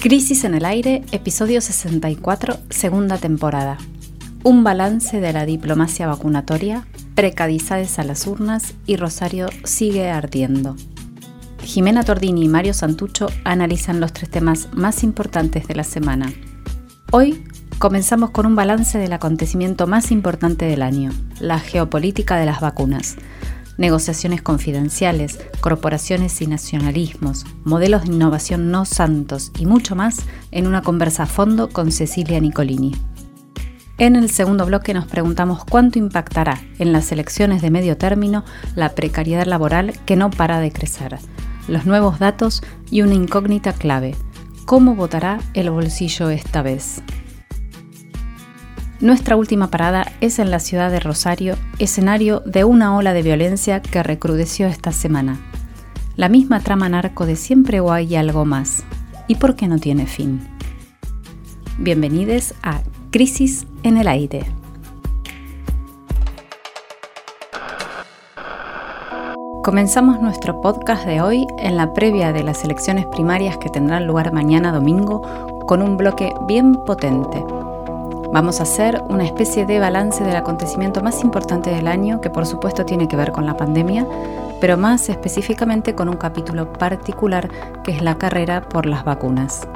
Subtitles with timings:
[0.00, 3.78] Crisis en el aire, episodio 64, segunda temporada.
[4.42, 10.74] Un balance de la diplomacia vacunatoria, precadizades a las urnas y Rosario sigue ardiendo.
[11.62, 16.32] Jimena Tordini y Mario Santucho analizan los tres temas más importantes de la semana.
[17.12, 17.44] Hoy
[17.78, 23.16] comenzamos con un balance del acontecimiento más importante del año, la geopolítica de las vacunas
[23.78, 30.20] negociaciones confidenciales, corporaciones y nacionalismos, modelos de innovación no santos y mucho más
[30.50, 32.92] en una conversa a fondo con Cecilia Nicolini.
[33.98, 38.94] En el segundo bloque nos preguntamos cuánto impactará en las elecciones de medio término la
[38.94, 41.18] precariedad laboral que no para de crecer,
[41.68, 44.16] los nuevos datos y una incógnita clave,
[44.64, 47.02] cómo votará el bolsillo esta vez.
[49.02, 53.82] Nuestra última parada es en la ciudad de Rosario, escenario de una ola de violencia
[53.82, 55.40] que recrudeció esta semana.
[56.14, 58.84] La misma trama narco de siempre o hay algo más.
[59.26, 60.46] ¿Y por qué no tiene fin?
[61.78, 64.46] Bienvenidos a Crisis en el Aire.
[69.64, 74.32] Comenzamos nuestro podcast de hoy en la previa de las elecciones primarias que tendrán lugar
[74.32, 75.22] mañana domingo
[75.66, 77.42] con un bloque bien potente
[78.32, 82.46] Vamos a hacer una especie de balance del acontecimiento más importante del año, que por
[82.46, 84.06] supuesto tiene que ver con la pandemia,
[84.58, 87.50] pero más específicamente con un capítulo particular
[87.84, 89.68] que es la carrera por las vacunas.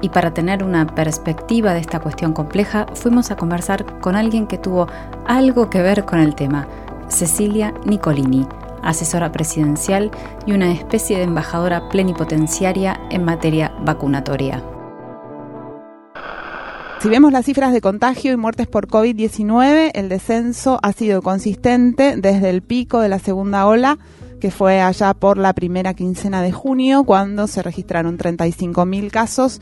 [0.00, 4.56] Y para tener una perspectiva de esta cuestión compleja, fuimos a conversar con alguien que
[4.56, 4.86] tuvo
[5.26, 6.66] algo que ver con el tema,
[7.08, 8.46] Cecilia Nicolini,
[8.82, 10.10] asesora presidencial
[10.46, 14.62] y una especie de embajadora plenipotenciaria en materia vacunatoria.
[17.00, 22.16] Si vemos las cifras de contagio y muertes por COVID-19, el descenso ha sido consistente
[22.16, 23.98] desde el pico de la segunda ola,
[24.40, 29.60] que fue allá por la primera quincena de junio, cuando se registraron 35.000 casos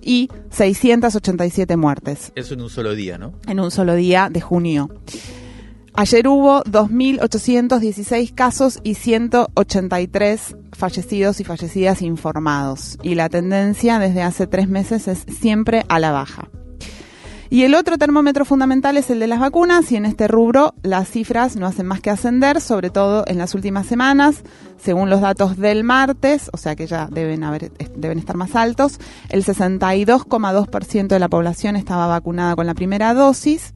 [0.00, 2.32] y 687 muertes.
[2.36, 3.34] Eso en un solo día, ¿no?
[3.46, 4.88] En un solo día de junio.
[5.92, 12.98] Ayer hubo 2.816 casos y 183 fallecidos y fallecidas informados.
[13.02, 16.48] Y la tendencia desde hace tres meses es siempre a la baja.
[17.52, 21.06] Y el otro termómetro fundamental es el de las vacunas y en este rubro las
[21.10, 24.42] cifras no hacen más que ascender, sobre todo en las últimas semanas,
[24.82, 28.98] según los datos del martes, o sea que ya deben, haber, deben estar más altos,
[29.28, 33.74] el 62,2% de la población estaba vacunada con la primera dosis,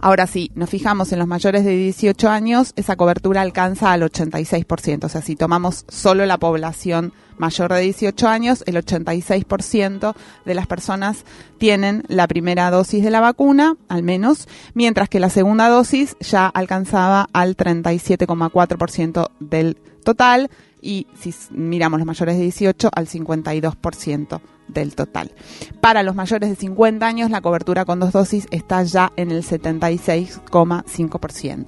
[0.00, 5.04] Ahora sí, nos fijamos en los mayores de 18 años, esa cobertura alcanza al 86%.
[5.04, 10.66] O sea, si tomamos solo la población mayor de 18 años, el 86% de las
[10.66, 11.24] personas
[11.58, 16.46] tienen la primera dosis de la vacuna, al menos, mientras que la segunda dosis ya
[16.46, 20.50] alcanzaba al 37,4% del total
[20.82, 25.32] y si miramos los mayores de 18 al 52% del total.
[25.80, 29.42] Para los mayores de 50 años la cobertura con dos dosis está ya en el
[29.42, 31.66] 76,5%.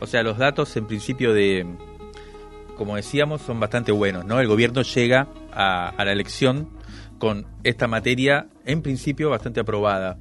[0.00, 1.66] O sea, los datos en principio de,
[2.76, 4.40] como decíamos, son bastante buenos, ¿no?
[4.40, 6.68] El gobierno llega a, a la elección
[7.18, 10.18] con esta materia en principio bastante aprobada.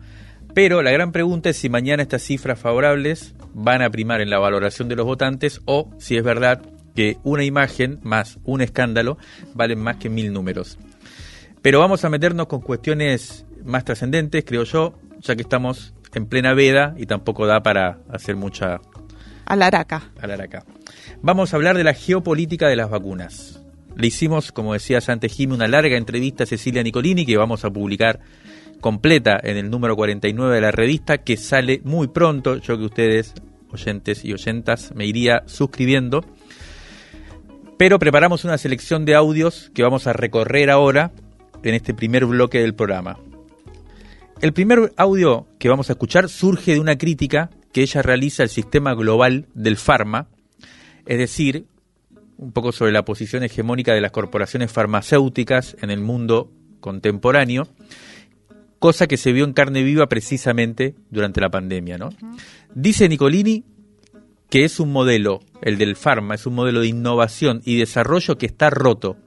[0.54, 4.40] Pero la gran pregunta es si mañana estas cifras favorables van a primar en la
[4.40, 6.62] valoración de los votantes o si es verdad
[6.98, 9.20] que una imagen más un escándalo
[9.54, 10.80] valen más que mil números.
[11.62, 16.56] Pero vamos a meternos con cuestiones más trascendentes, creo yo, ya que estamos en plena
[16.56, 18.82] veda y tampoco da para hacer mucha...
[19.46, 20.10] Alaraca.
[20.20, 20.66] Alaraca.
[21.22, 23.62] Vamos a hablar de la geopolítica de las vacunas.
[23.96, 27.70] Le hicimos, como decías antes, Jimmy, una larga entrevista a Cecilia Nicolini que vamos a
[27.70, 28.22] publicar
[28.82, 32.58] completa en el número 49 de la revista, que sale muy pronto.
[32.58, 33.36] Yo que ustedes,
[33.70, 36.26] oyentes y oyentas, me iría suscribiendo
[37.78, 41.12] pero preparamos una selección de audios que vamos a recorrer ahora
[41.64, 43.20] en este primer bloque del programa.
[44.42, 48.50] El primer audio que vamos a escuchar surge de una crítica que ella realiza al
[48.50, 50.28] sistema global del farma,
[51.06, 51.66] es decir,
[52.38, 57.68] un poco sobre la posición hegemónica de las corporaciones farmacéuticas en el mundo contemporáneo,
[58.80, 61.98] cosa que se vio en carne viva precisamente durante la pandemia.
[61.98, 62.10] ¿no?
[62.74, 63.64] Dice Nicolini
[64.50, 68.46] que es un modelo, el del Pharma, es un modelo de innovación y desarrollo que
[68.46, 69.18] está roto,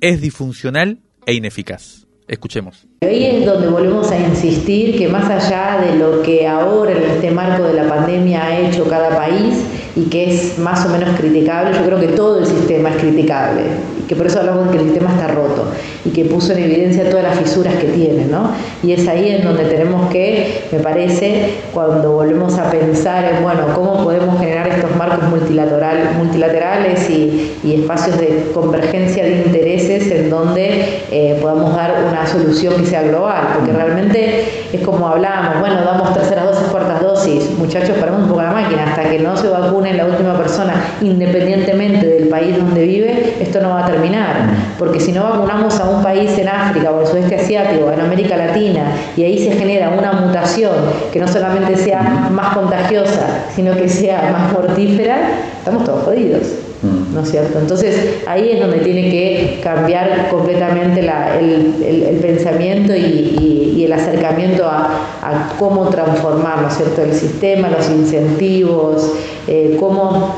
[0.00, 2.06] es disfuncional e ineficaz.
[2.28, 2.86] Escuchemos.
[3.04, 7.30] Ahí es donde volvemos a insistir que más allá de lo que ahora en este
[7.30, 9.56] marco de la pandemia ha hecho cada país
[9.94, 13.62] y que es más o menos criticable, yo creo que todo el sistema es criticable
[14.00, 15.66] y que por eso hablamos de que el sistema está roto
[16.04, 18.50] y que puso en evidencia todas las fisuras que tiene, ¿no?
[18.82, 23.66] Y es ahí en donde tenemos que, me parece, cuando volvemos a pensar en, bueno,
[23.74, 31.02] cómo podemos generar estos marcos multilateral, multilaterales y, espacios de convergencia de intereses, en donde
[31.10, 36.12] eh, podamos dar una solución que sea global, porque realmente es como hablábamos, bueno, damos
[36.14, 39.94] terceras dosis, cuartas dosis, muchachos, paramos un poco la máquina, hasta que no se vacune
[39.94, 44.34] la última persona, independientemente del país donde vive, esto no va a terminar,
[44.78, 48.00] porque si no vacunamos a un país en África o en el sudeste asiático en
[48.00, 48.84] América Latina
[49.16, 50.72] y ahí se genera una mutación
[51.12, 55.16] que no solamente sea más contagiosa, sino que sea más mortífera,
[55.58, 56.63] estamos todos jodidos.
[57.12, 57.58] ¿No es cierto?
[57.58, 65.90] Entonces ahí es donde tiene que cambiar completamente el, pensamiento y, el acercamiento a, cómo
[65.90, 69.12] transformar, ¿no es cierto?, el sistema, los incentivos,
[69.46, 70.34] eh, cómo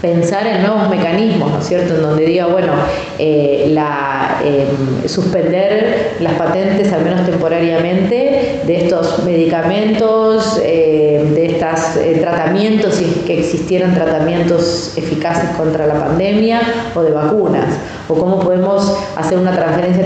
[0.00, 2.72] pensar en nuevos mecanismos, ¿no es cierto?, en donde diga, bueno,
[3.18, 11.96] eh, la, em, suspender las patentes, al menos temporariamente, de estos medicamentos, eh, de estos
[11.96, 16.60] eh, tratamientos, si que existieran tratamientos eficaces contra la pandemia
[16.94, 17.74] o de vacunas,
[18.08, 20.04] o cómo podemos hacer una transferencia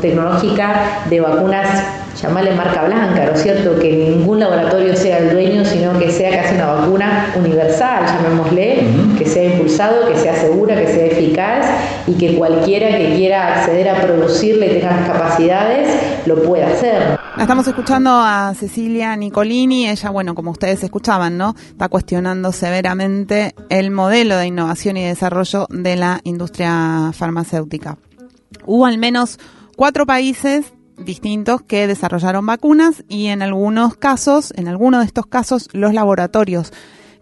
[0.00, 3.78] tecnológica de vacunas llamarle marca blanca, ¿no es cierto?
[3.78, 8.86] Que ningún laboratorio sea el dueño, sino que sea casi una vacuna universal, llamémosle,
[9.16, 11.66] que sea impulsado, que sea segura, que sea eficaz
[12.06, 15.88] y que cualquiera que quiera acceder a producirle y tenga las capacidades
[16.26, 17.18] lo pueda hacer.
[17.38, 21.54] Estamos escuchando a Cecilia Nicolini, ella, bueno, como ustedes escuchaban, ¿no?
[21.70, 27.96] Está cuestionando severamente el modelo de innovación y desarrollo de la industria farmacéutica.
[28.66, 29.38] Hubo al menos
[29.76, 35.68] cuatro países distintos que desarrollaron vacunas y en algunos casos, en algunos de estos casos,
[35.72, 36.72] los laboratorios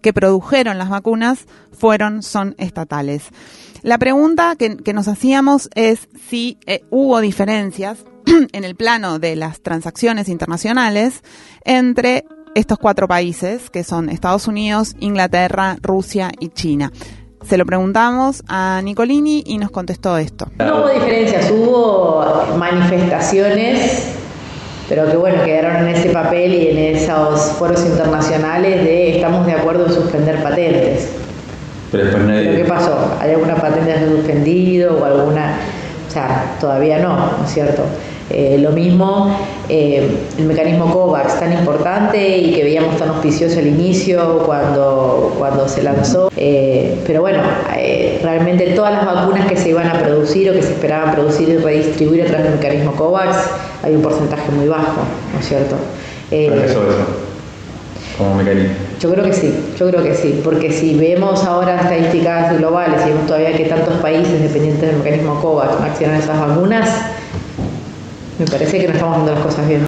[0.00, 3.25] que produjeron las vacunas fueron, son estatales.
[3.82, 8.05] La pregunta que, nos hacíamos es si eh, hubo diferencias
[8.52, 11.22] en el plano de las transacciones internacionales
[11.64, 12.25] entre
[12.55, 16.90] estos cuatro países, que son Estados Unidos, Inglaterra, Rusia y China.
[17.48, 20.48] Se lo preguntamos a Nicolini y nos contestó esto.
[20.58, 22.25] No hubo diferencias, hubo
[22.58, 24.08] manifestaciones,
[24.88, 29.52] pero que bueno, quedaron en ese papel y en esos foros internacionales de estamos de
[29.52, 31.08] acuerdo en suspender patentes.
[31.93, 33.16] Pero, ¿qué pasó?
[33.20, 35.56] ¿Hay alguna patente suspendido o alguna?
[36.08, 37.84] O sea, todavía no, ¿no es cierto?
[38.28, 39.38] Eh, lo mismo,
[39.69, 45.69] eh, el mecanismo COVAX tan importante y que veíamos tan auspicioso al inicio cuando, cuando
[45.69, 46.28] se lanzó.
[46.37, 47.40] Eh, pero bueno,
[48.23, 51.58] realmente todas las vacunas que se iban a producir o que se esperaban producir y
[51.58, 53.37] redistribuir a través del mecanismo COVAX,
[53.84, 55.02] hay un porcentaje muy bajo,
[55.32, 55.76] ¿no es cierto?
[56.31, 56.82] eso
[58.19, 58.75] como mecanismo?
[58.99, 63.11] Yo creo que sí, yo creo que sí, porque si vemos ahora estadísticas globales y
[63.11, 66.88] vemos todavía que tantos países dependientes del mecanismo COVAX accionan esas vacunas,
[68.38, 69.87] me parece que no estamos haciendo las cosas bien.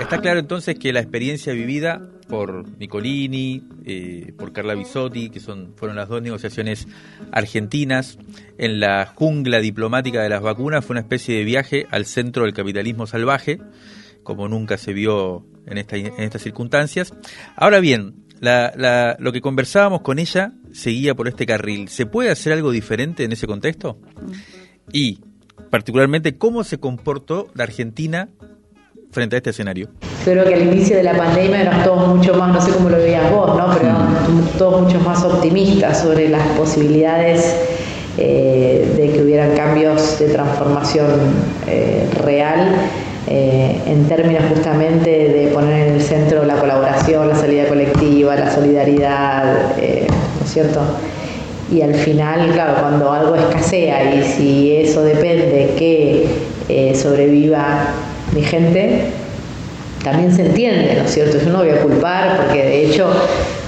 [0.00, 5.72] Está claro entonces que la experiencia vivida por Nicolini, eh, por Carla Bisotti, que son,
[5.76, 6.86] fueron las dos negociaciones
[7.32, 8.18] argentinas,
[8.58, 12.52] en la jungla diplomática de las vacunas, fue una especie de viaje al centro del
[12.52, 13.58] capitalismo salvaje,
[14.22, 17.14] como nunca se vio en, esta, en estas circunstancias.
[17.56, 21.88] Ahora bien, lo que conversábamos con ella seguía por este carril.
[21.88, 23.98] ¿Se puede hacer algo diferente en ese contexto?
[24.04, 24.32] Mm.
[24.92, 25.20] Y
[25.70, 28.28] particularmente cómo se comportó la Argentina
[29.10, 29.88] frente a este escenario?
[30.24, 32.98] Creo que al inicio de la pandemia éramos todos mucho más, no sé cómo lo
[32.98, 33.74] veías vos, ¿no?
[33.76, 34.58] pero mm.
[34.58, 37.54] todos mucho más optimistas sobre las posibilidades
[38.18, 41.06] eh, de que hubieran cambios de transformación
[41.66, 42.74] eh, real
[43.26, 48.50] eh, en términos justamente de poner en el centro la colaboración, la salida colectiva, la
[48.54, 50.80] solidaridad, ¿no es cierto?
[51.70, 56.26] Y al final, claro, cuando algo escasea y si eso depende que
[56.68, 57.88] eh, sobreviva
[58.32, 59.10] mi gente,
[60.04, 61.38] también se entiende, ¿no es cierto?
[61.38, 63.10] Yo no voy a culpar porque de hecho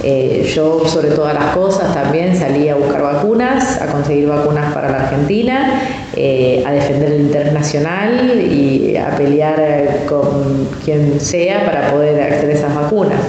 [0.01, 4.89] eh, yo sobre todas las cosas también salí a buscar vacunas, a conseguir vacunas para
[4.89, 5.81] la Argentina,
[6.15, 12.55] eh, a defender el interés nacional y a pelear con quien sea para poder acceder
[12.55, 13.19] a esas vacunas.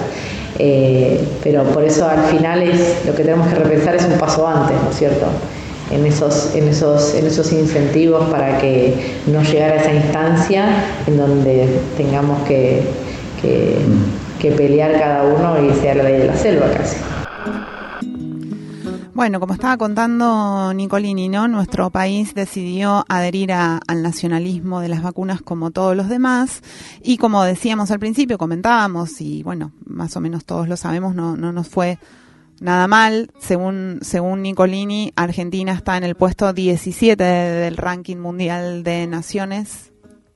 [0.59, 4.47] Eh, pero por eso al final es lo que tenemos que repensar es un paso
[4.47, 5.25] antes, ¿no es cierto?
[5.91, 8.93] En esos, en esos, en esos incentivos para que
[9.27, 10.65] no llegara a esa instancia
[11.07, 11.67] en donde
[11.97, 12.81] tengamos que,
[13.41, 16.97] que pelear cada uno y sea la ley de la selva casi.
[19.21, 21.47] Bueno, como estaba contando Nicolini, ¿no?
[21.47, 26.63] Nuestro país decidió adherir al nacionalismo de las vacunas como todos los demás
[27.03, 31.37] y como decíamos al principio, comentábamos y bueno, más o menos todos lo sabemos, no,
[31.37, 31.99] no nos fue
[32.61, 33.29] nada mal.
[33.39, 39.90] Según, según Nicolini, Argentina está en el puesto 17 del ranking mundial de naciones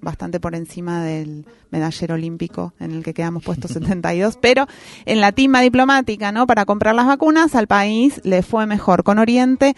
[0.05, 4.67] bastante por encima del medallero olímpico en el que quedamos puestos 72, pero
[5.05, 6.47] en la timba diplomática, ¿no?
[6.47, 9.75] Para comprar las vacunas al país le fue mejor con Oriente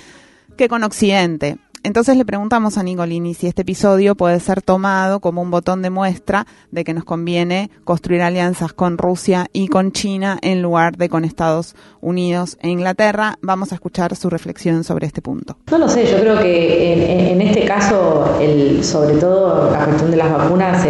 [0.57, 1.57] que con Occidente.
[1.84, 5.89] Entonces le preguntamos a Nicolini si este episodio puede ser tomado como un botón de
[5.89, 11.10] muestra de que nos conviene construir alianzas con Rusia y con China en lugar de
[11.10, 13.38] con Estados Unidos e Inglaterra.
[13.41, 15.57] Vamos a escuchar su reflexión sobre este punto.
[15.72, 18.38] No lo sé, yo creo que en, este caso,
[18.81, 20.86] sobre todo la cuestión de las vacunas,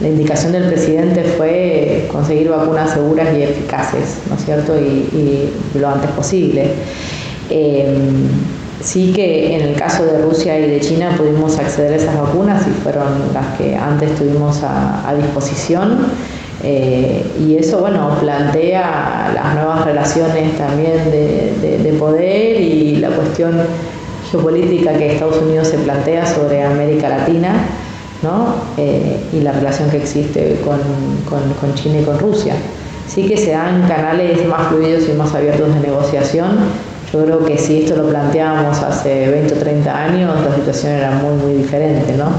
[0.00, 4.74] la indicación del presidente fue conseguir vacunas seguras y eficaces, ¿no es cierto?
[4.78, 6.72] Y, lo antes posible.
[7.50, 7.98] Eh,
[8.82, 12.66] Sí que en el caso de Rusia y de China pudimos acceder a esas vacunas
[12.66, 16.06] y fueron las que antes tuvimos a, disposición.
[16.64, 23.60] Eh, y eso, bueno, plantea las nuevas relaciones también de, poder y la cuestión
[24.30, 27.52] geopolítica que Estados Unidos se plantea sobre América Latina,
[28.22, 28.54] ¿no?
[28.76, 30.80] Eh, y la relación que existe con,
[31.28, 32.54] con China y con Rusia.
[33.06, 36.58] Sí que se dan canales más fluidos y más abiertos de negociación
[37.12, 41.10] yo creo que si esto lo planteábamos hace 20 o 30 años, la situación era
[41.10, 42.30] muy, muy diferente, ¿no?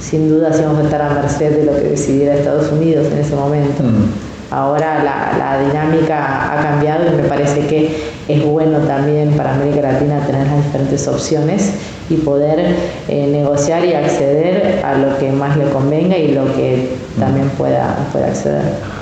[0.00, 3.34] Sin duda íbamos a estar a merced de lo que decidiera Estados Unidos en ese
[3.34, 3.82] momento.
[3.82, 4.34] Mm.
[4.50, 10.20] Ahora la, dinámica ha cambiado y me parece que es bueno también para América Latina
[10.26, 11.72] tener las diferentes opciones
[12.08, 12.76] y poder
[13.08, 17.96] eh, negociar y acceder a lo que más le convenga y lo que también pueda,
[18.12, 18.93] pueda acceder.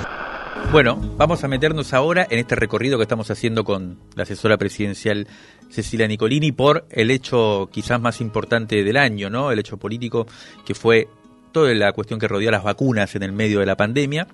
[0.73, 5.27] Bueno, vamos a meternos ahora en este recorrido que estamos haciendo con la asesora presidencial
[5.69, 9.51] Cecilia Nicolini por el hecho quizás más importante del año, ¿no?
[9.51, 10.25] El hecho político
[10.65, 11.07] que fue
[11.51, 14.27] toda la cuestión que rodeó las vacunas en el medio de la pandemia.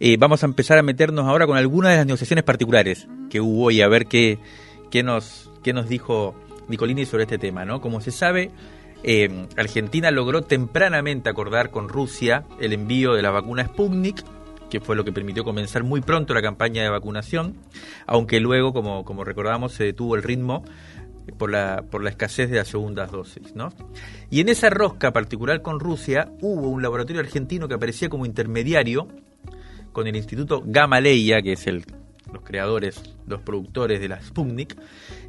[0.00, 3.70] Eh, vamos a empezar a meternos ahora con algunas de las negociaciones particulares que hubo
[3.70, 4.38] y a ver qué,
[4.90, 6.34] qué, nos, qué nos dijo
[6.68, 7.82] Nicolini sobre este tema, ¿no?
[7.82, 8.50] Como se sabe,
[9.02, 14.24] eh, Argentina logró tempranamente acordar con Rusia el envío de la vacuna Sputnik
[14.70, 17.56] que fue lo que permitió comenzar muy pronto la campaña de vacunación,
[18.06, 20.64] aunque luego, como, como recordamos, se detuvo el ritmo
[21.38, 23.54] por la, por la escasez de las segundas dosis.
[23.54, 23.72] ¿no?
[24.30, 29.08] Y en esa rosca particular con Rusia hubo un laboratorio argentino que aparecía como intermediario
[29.92, 31.84] con el Instituto Gamaleya, que es el,
[32.32, 34.76] los creadores, los productores de la Sputnik,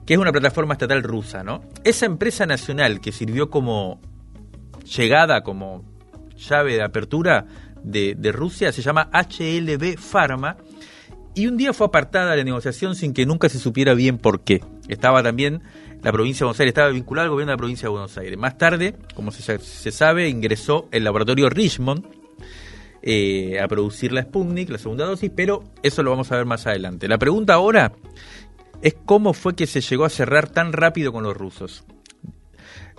[0.05, 1.43] que es una plataforma estatal rusa.
[1.43, 1.61] ¿no?
[1.83, 3.99] Esa empresa nacional que sirvió como
[4.83, 5.83] llegada, como
[6.35, 7.45] llave de apertura,
[7.91, 10.57] de, Rusia, se llama HLB Pharma,
[11.33, 14.41] y un día fue apartada de la negociación sin que nunca se supiera bien por
[14.41, 14.63] qué.
[14.87, 15.61] Estaba también
[16.01, 18.37] la provincia de Buenos Aires, estaba vinculada al gobierno de la provincia de Buenos Aires.
[18.37, 22.05] Más tarde, como se, sabe, ingresó el laboratorio Richmond
[23.03, 26.65] eh, a producir la Sputnik, la segunda dosis, pero eso lo vamos a ver más
[26.65, 27.07] adelante.
[27.07, 27.93] La pregunta ahora
[28.81, 31.83] es cómo fue que se llegó a cerrar tan rápido con los rusos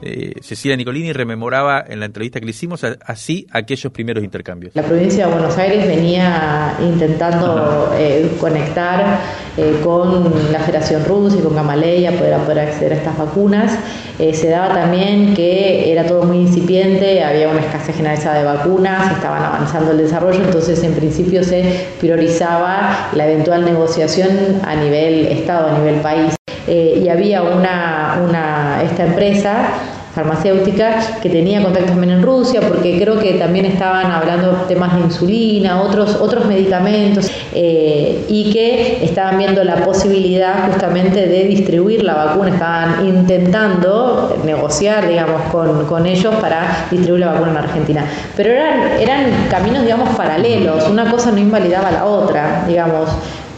[0.00, 4.74] eh, Cecilia Nicolini rememoraba en la entrevista que le hicimos así aquellos primeros intercambios.
[4.76, 9.18] La provincia de Buenos Aires venía intentando eh, conectar
[9.56, 13.76] eh, con la Federación Rusa y con Gamaleya para poder acceder a estas vacunas.
[14.18, 19.44] Se daba también que era todo muy incipiente, había una escasez generalizada de vacunas, estaban
[19.44, 25.78] avanzando el desarrollo, entonces en principio se priorizaba la eventual negociación a nivel Estado, a
[25.78, 26.37] nivel país.
[26.68, 29.70] Y había una, una, esta empresa
[30.18, 35.02] farmacéutica que tenía contactos también en Rusia, porque creo que también estaban hablando temas de
[35.02, 42.14] insulina, otros, otros medicamentos, eh, y que estaban viendo la posibilidad justamente de distribuir la
[42.14, 48.04] vacuna, estaban intentando negociar, digamos, con, con ellos para distribuir la vacuna en Argentina.
[48.36, 53.08] Pero eran, eran caminos, digamos, paralelos, una cosa no invalidaba la otra, digamos.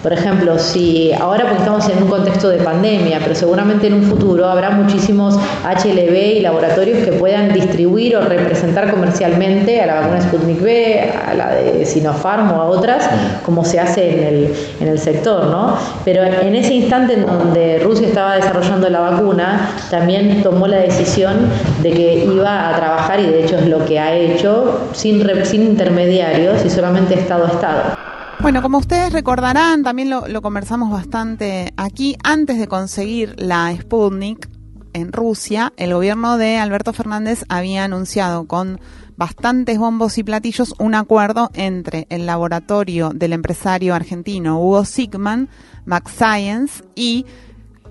[0.02, 4.02] Por ejemplo, si ahora porque estamos en un contexto de pandemia, pero seguramente en un
[4.04, 10.22] futuro habrá muchísimos HLB y laboratorios que puedan distribuir o representar comercialmente a la vacuna
[10.22, 13.10] Sputnik V, a la de Sinopharm o a otras,
[13.44, 15.76] como se hace en el, en el sector, ¿no?
[16.04, 21.36] Pero en ese instante en donde Rusia estaba desarrollando la vacuna, también tomó la decisión
[21.82, 25.62] de que iba a trabajar, y de hecho es lo que ha hecho, sin, sin
[25.62, 28.09] intermediarios y solamente Estado a Estado.
[28.42, 34.48] Bueno, como ustedes recordarán, también lo, conversamos bastante aquí, antes de conseguir la Sputnik
[34.94, 38.80] en Rusia, el gobierno de Alberto Fernández había anunciado con
[39.16, 45.50] bastantes bombos y platillos un acuerdo entre el laboratorio del empresario argentino Hugo Sigman,
[45.84, 47.26] Max Science y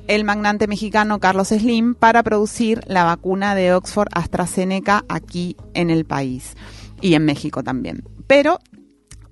[0.08, 6.06] el magnate mexicano Carlos Slim para producir la vacuna de Oxford AstraZeneca aquí en el
[6.06, 6.56] país
[7.02, 8.04] y en México también.
[8.26, 8.60] Pero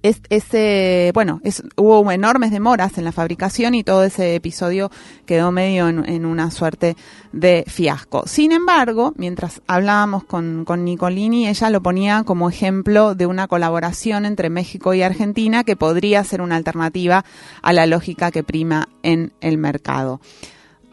[0.07, 1.41] es, ese, bueno,
[1.75, 4.91] hubo enormes demoras en la fabricación y todo ese episodio
[5.25, 6.95] quedó medio en, una suerte
[7.31, 8.23] de fiasco.
[8.27, 14.25] Sin embargo, mientras hablábamos con, con Nicolini, ella lo ponía como ejemplo de una colaboración
[14.25, 17.25] entre México y Argentina que podría ser una alternativa
[17.61, 20.19] a la lógica que prima en el mercado.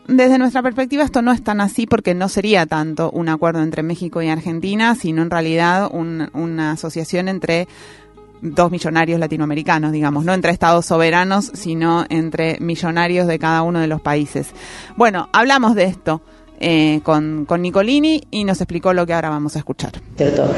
[0.07, 3.83] desde nuestra perspectiva esto no es tan así porque no sería tanto un acuerdo entre
[3.83, 7.69] México y Argentina, sino en realidad una asociación entre
[8.41, 13.87] dos millonarios latinoamericanos, digamos, no entre estados soberanos, sino entre millonarios de cada uno de
[13.87, 14.49] los países.
[14.97, 16.23] Bueno, hablamos de esto.
[16.61, 19.91] Eh, con, con, Nicolini y nos explicó lo que ahora vamos a escuchar.
[20.17, 20.49] Cierto.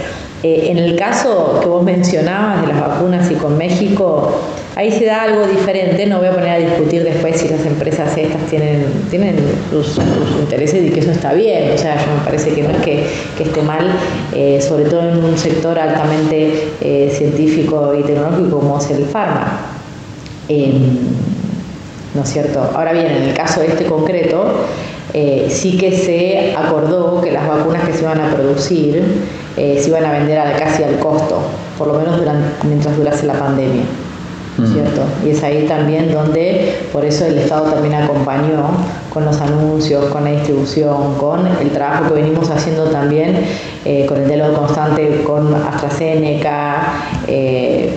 [0.42, 4.38] Eh, en el caso que vos mencionabas de las vacunas y con México,
[4.76, 6.06] ahí se da algo diferente.
[6.06, 9.36] No voy a poner a discutir después si las empresas estas tienen, tienen
[9.70, 9.98] sus,
[10.38, 11.72] intereses y que eso está bien.
[11.74, 13.04] O sea, yo me parece que no es que,
[13.40, 13.86] esté mal,
[14.32, 16.68] eh, sobre todo en un sector altamente
[17.10, 19.60] científico y tecnológico como es el farma.
[20.48, 20.98] Em,
[22.14, 22.60] ¿No es cierto?
[22.74, 24.66] Ahora bien, en el caso de este concreto,
[25.12, 29.02] eh, sí que se acordó que las vacunas que se iban a producir
[29.56, 31.40] eh, se iban a vender a casi al costo,
[31.78, 32.20] por lo menos
[32.64, 33.82] mientras durase la pandemia.
[34.58, 34.72] Mm.
[34.72, 35.02] ¿Cierto?
[35.24, 38.64] Y es ahí también donde, por eso el Estado también acompañó
[39.12, 43.44] con los anuncios, con la distribución, con el trabajo que venimos haciendo también,
[43.84, 46.92] eh, con el diálogo constante con AstraZeneca,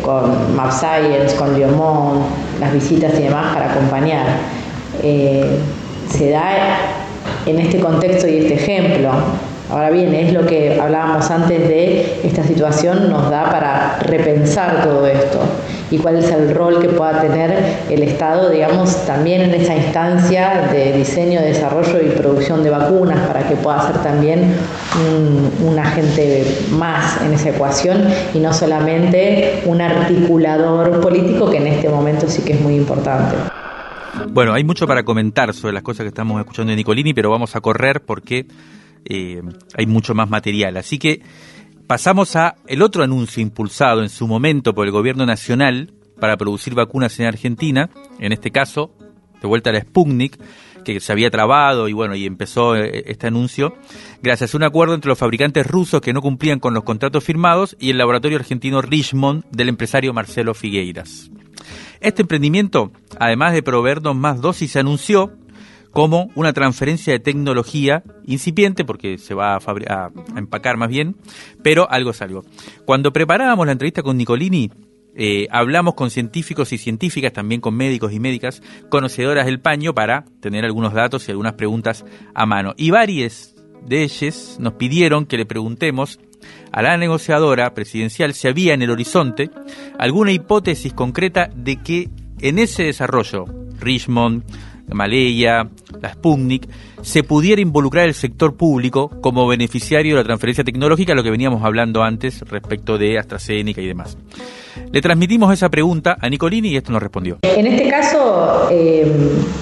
[0.01, 2.25] con Map Science, con Liomont,
[2.59, 4.25] las visitas y demás para acompañar.
[5.01, 6.77] se da
[7.45, 9.11] en este contexto y este ejemplo.
[9.71, 15.05] Ahora bien, es lo que hablábamos antes de esta situación, nos da para repensar todo
[15.05, 15.39] esto
[15.91, 20.69] y cuál es el rol que pueda tener el Estado, digamos, también en esa instancia
[20.71, 24.55] de diseño, desarrollo y producción de vacunas, para que pueda ser también
[25.63, 28.03] un, agente más en esa ecuación
[28.33, 33.35] y no solamente un articulador político que en este momento sí que es muy importante.
[34.29, 37.55] Bueno, hay mucho para comentar sobre las cosas que estamos escuchando de Nicolini, pero vamos
[37.55, 38.45] a correr porque
[39.05, 39.41] eh,
[39.77, 40.75] hay mucho más material.
[40.75, 41.21] Así que
[41.89, 46.75] pasamos a el otro anuncio impulsado en su momento por el gobierno nacional para producir
[46.75, 48.93] vacunas en Argentina, en este caso,
[49.41, 50.39] de vuelta a la Sputnik,
[50.85, 53.75] que se había trabado y bueno, y empezó eh, este anuncio,
[54.21, 57.75] gracias a un acuerdo entre los fabricantes rusos que no cumplían con los contratos firmados
[57.79, 61.31] y el laboratorio argentino Richmond del empresario Marcelo Figueiras.
[62.01, 65.33] Este emprendimiento, además de proveernos más dosis, se anunció
[65.91, 71.15] como una transferencia de tecnología incipiente, porque se va a, empacar más bien,
[71.63, 72.43] pero algo es algo.
[72.85, 74.71] Cuando preparábamos la entrevista con Nicolini,
[75.15, 80.25] eh, hablamos con científicos y científicas, también con médicos y médicas, conocedoras del paño, para
[80.39, 82.73] tener algunos datos y algunas preguntas a mano.
[82.77, 86.19] Y varias de ellas nos pidieron que le preguntemos
[86.71, 89.49] a la negociadora presidencial si había en el horizonte
[89.97, 92.09] alguna hipótesis concreta de que
[92.41, 93.45] en ese desarrollo,
[93.79, 94.43] Richmond,
[94.93, 95.67] Maleya,
[96.01, 96.67] la Sputnik,
[97.01, 101.63] se pudiera involucrar el sector público como beneficiario de la transferencia tecnológica, lo que veníamos
[101.63, 104.17] hablando antes respecto de AstraZeneca y demás.
[104.91, 107.37] Le transmitimos esa pregunta a Nicolini y esto nos respondió.
[107.43, 109.11] En este caso, eh,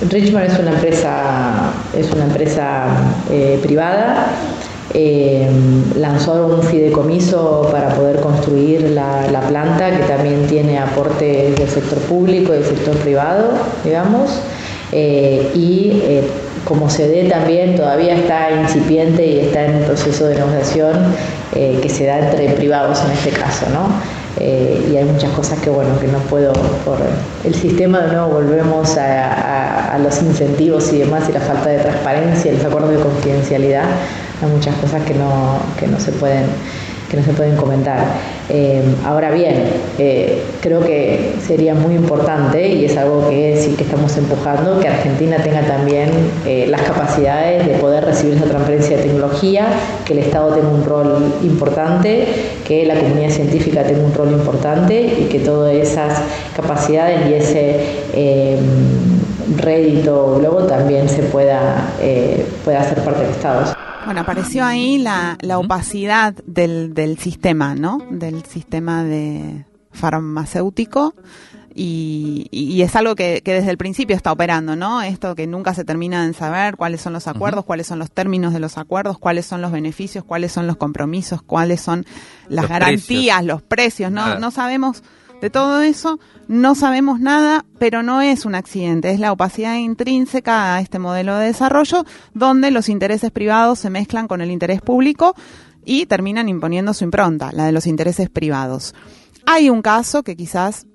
[0.10, 4.32] Richmond es una empresa, es una empresa eh, privada
[4.94, 5.50] eh,
[5.98, 12.54] lanzó un fideicomiso para poder construir la, planta que también tiene aportes del sector público
[12.54, 13.52] y del sector privado,
[13.84, 14.40] digamos,
[14.92, 16.24] eh, y eh,
[16.66, 21.16] como se ve también todavía está incipiente y está en proceso de negociación
[21.54, 23.88] que se da entre privados en este caso, ¿no?
[24.40, 26.54] y hay muchas cosas que bueno que no puedo
[26.86, 27.00] por
[27.44, 31.80] el sistema de nuevo volvemos a, a los incentivos y demás y la falta de
[31.80, 33.86] transparencia los acuerdos de confidencialidad
[34.44, 36.46] hay muchas cosas que no, que no se pueden
[37.10, 38.00] que no se pueden comentar.
[38.50, 39.64] Eh, ahora bien,
[39.98, 44.88] eh, creo que sería muy importante, y es algo que sí que estamos empujando, que
[44.88, 46.10] Argentina tenga también
[46.46, 49.68] eh, las capacidades de poder recibir esa transferencia de tecnología,
[50.06, 52.28] que el Estado tenga un rol importante,
[52.66, 56.22] que la comunidad científica tenga un rol importante y que todas esas
[56.56, 57.80] capacidades y ese
[59.58, 61.90] rédito luego también se pueda,
[62.66, 63.77] pueda ser parte del Estado.
[64.08, 67.98] Bueno, apareció ahí la, opacidad del, del sistema, ¿no?
[68.10, 71.14] Del sistema de farmacéutico.
[71.76, 75.02] Y, y, es algo que, desde el principio está operando, ¿no?
[75.02, 78.54] Esto que nunca se termina de saber cuáles son los acuerdos, cuáles son los términos
[78.54, 82.06] de los acuerdos, cuáles son los beneficios, cuáles son los compromisos, cuáles son
[82.48, 84.40] las garantías, los precios, ¿no?
[84.40, 85.04] No sabemos
[85.42, 90.76] de todo eso no sabemos nada, pero no es un accidente, es la opacidad intrínseca
[90.76, 95.36] a este modelo de desarrollo donde los intereses privados se mezclan con el interés público
[95.86, 98.96] y terminan imponiendo su impronta, la de los intereses privados.
[99.46, 100.88] Hay un caso que quizás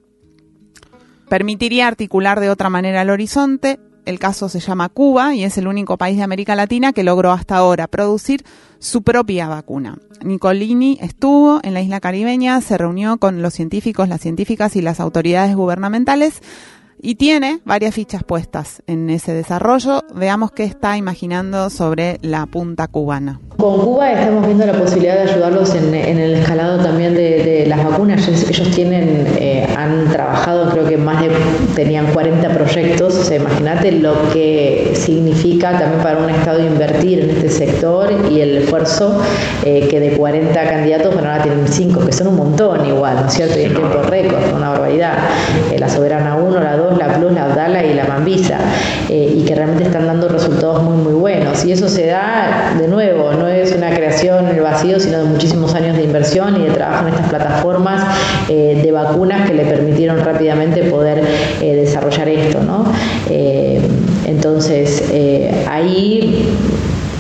[1.28, 5.66] permitiría articular de otra manera el horizonte, el caso se llama Cuba y es el
[5.66, 8.44] único país de América Latina que logró hasta ahora producir
[8.78, 9.98] su propia vacuna.
[10.24, 15.00] Nicolini estuvo en la isla caribeña, se reunió con los científicos, las científicas y las
[15.00, 16.42] autoridades gubernamentales
[17.00, 20.02] y tiene varias fichas puestas en ese desarrollo.
[20.14, 23.40] Veamos qué está imaginando sobre la punta cubana.
[23.56, 28.26] Con Cuba estamos viendo la posibilidad de ayudarlos en, el escalado también de, las vacunas.
[28.26, 31.30] Ellos, tienen, eh, han trabajado, creo que más de,
[31.76, 33.14] tenían 40 proyectos.
[33.14, 38.40] O sea, imagínate lo que significa también para un Estado invertir en este sector y
[38.40, 39.20] el esfuerzo
[39.64, 43.28] eh, que de 40 candidatos, bueno, ahora tienen 5, que son un montón igual, ¿no
[43.28, 43.60] es cierto?
[43.60, 45.14] Y en tiempo récord, una barbaridad.
[45.70, 48.58] Eh, la Soberana 1, la 2, la Plus, la Abdala y la Mambisa.
[49.08, 51.64] y que realmente están dando resultados muy, muy buenos.
[51.64, 55.24] Y eso se da, de nuevo, no es una creación en el vacío, sino de
[55.24, 58.02] muchísimos años de inversión y de trabajo en estas plataformas
[58.48, 61.22] eh, de vacunas que le permitieron rápidamente poder
[61.60, 62.58] eh, desarrollar esto.
[63.30, 63.80] Eh,
[64.26, 65.04] entonces,
[65.68, 66.48] ahí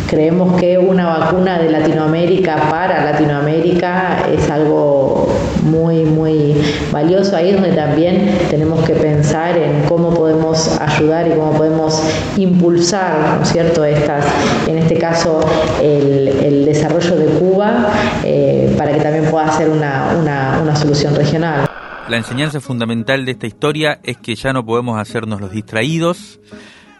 [0.08, 5.28] creemos que una vacuna de Latinoamérica para Latinoamérica es algo
[5.62, 6.54] muy, muy
[6.92, 7.36] valioso.
[7.36, 12.02] Ahí es donde también tenemos que pensar en cómo podemos ayudar y cómo podemos
[12.36, 14.26] impulsar, ¿no es cierto?, estas,
[14.66, 15.40] en este caso,
[15.82, 17.92] el, desarrollo de Cuba
[18.24, 20.16] eh, para que también pueda ser una,
[20.62, 21.66] una solución regional.
[22.08, 26.40] La enseñanza fundamental de esta historia es que ya no podemos hacernos los distraídos.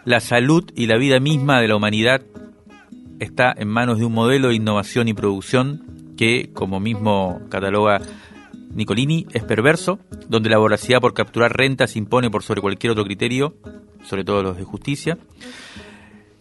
[0.05, 2.21] La salud y la vida misma de la humanidad
[3.19, 8.01] está en manos de un modelo de innovación y producción que, como mismo cataloga
[8.73, 13.03] Nicolini, es perverso, donde la voracidad por capturar rentas se impone por sobre cualquier otro
[13.03, 13.55] criterio,
[14.03, 15.17] sobre todo los de justicia.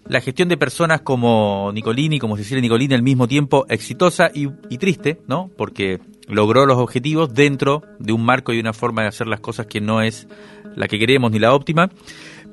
[0.06, 4.78] La gestión de personas como Nicolini, como Cecilia Nicolini, al mismo tiempo exitosa y, y
[4.78, 5.50] triste, ¿no?
[5.56, 9.66] Porque logró los objetivos dentro de un marco y una forma de hacer las cosas
[9.66, 10.26] que no es
[10.74, 11.90] la que queremos ni la óptima,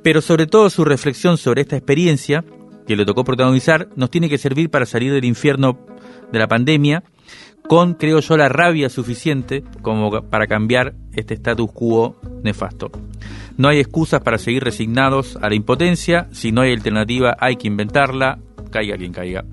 [0.04, 2.44] pero sobre todo su reflexión sobre esta experiencia
[2.86, 5.78] que le tocó protagonizar, nos tiene que servir para salir del infierno
[6.32, 7.04] de la pandemia
[7.70, 12.90] con, creo yo, la rabia suficiente como para cambiar este status quo nefasto.
[13.58, 17.68] No hay excusas para seguir resignados a la impotencia, si no hay alternativa hay que
[17.68, 18.40] inventarla,
[18.72, 19.46] caiga quien caiga.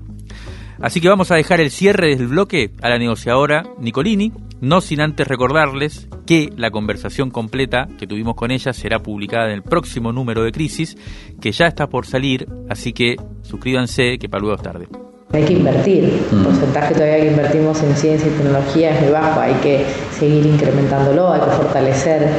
[0.81, 4.99] Así que vamos a dejar el cierre del bloque a la negociadora Nicolini, no sin
[4.99, 10.11] antes recordarles que la conversación completa que tuvimos con ella será publicada en el próximo
[10.11, 10.97] número de Crisis,
[11.39, 15.06] que ya está por salir, así que suscríbanse que para luego es tarde.
[15.33, 16.43] Hay que invertir, el mm.
[16.45, 19.85] porcentaje todavía que invertimos en ciencia y tecnología es muy bajo, hay que
[20.17, 22.29] seguir incrementándolo, hay que fortalecer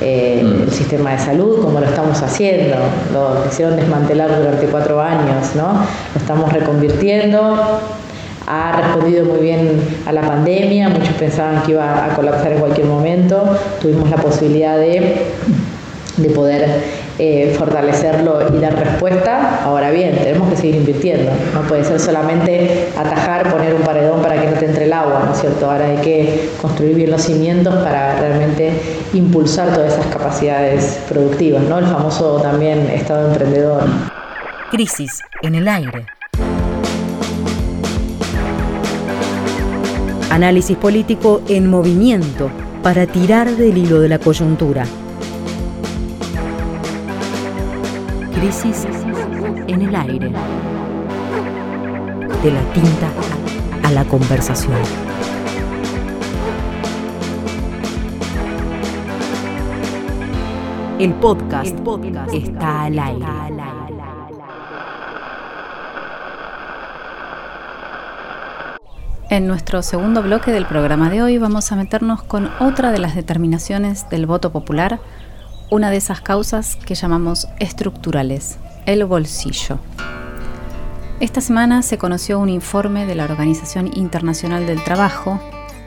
[0.00, 0.62] eh, mm.
[0.62, 2.76] el sistema de salud como lo estamos haciendo,
[3.12, 5.72] lo quisieron desmantelar durante cuatro años, ¿no?
[6.14, 7.80] Lo estamos reconvirtiendo,
[8.46, 12.86] ha respondido muy bien a la pandemia, muchos pensaban que iba a colapsar en cualquier
[12.86, 15.16] momento, tuvimos la posibilidad de,
[16.16, 19.62] de poder eh, fortalecerlo y dar respuesta.
[19.64, 21.30] Ahora bien, tenemos que seguir invirtiendo.
[21.54, 25.22] No puede ser solamente atajar, poner un paredón para que no te entre el agua,
[25.24, 25.70] ¿no es cierto?
[25.70, 28.70] Ahora hay que construir bien los cimientos para realmente
[29.14, 31.78] impulsar todas esas capacidades productivas, ¿no?
[31.78, 33.82] El famoso también Estado emprendedor.
[34.70, 36.06] Crisis en el aire.
[40.30, 42.50] Análisis político en movimiento
[42.82, 44.84] para tirar del hilo de la coyuntura.
[48.36, 48.86] Crisis
[49.66, 50.28] en el aire.
[52.42, 53.10] De la tinta
[53.82, 54.76] a la conversación.
[60.98, 61.74] El podcast,
[62.30, 63.26] está al aire.
[69.30, 73.14] En nuestro segundo bloque del programa de hoy vamos a meternos con otra de las
[73.14, 75.00] determinaciones del voto popular
[75.70, 79.78] una de esas causas que llamamos estructurales, el bolsillo.
[81.18, 85.40] Esta semana se conoció un informe de la Organización Internacional del Trabajo,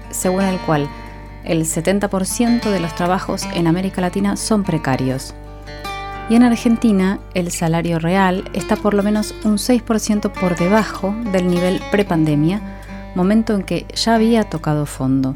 [0.10, 0.90] según el cual
[1.46, 5.34] el 70% de los trabajos en América Latina son precarios.
[6.30, 11.48] Y en Argentina el salario real está por lo menos un 6% por debajo del
[11.48, 12.62] nivel prepandemia,
[13.16, 15.36] momento en que ya había tocado fondo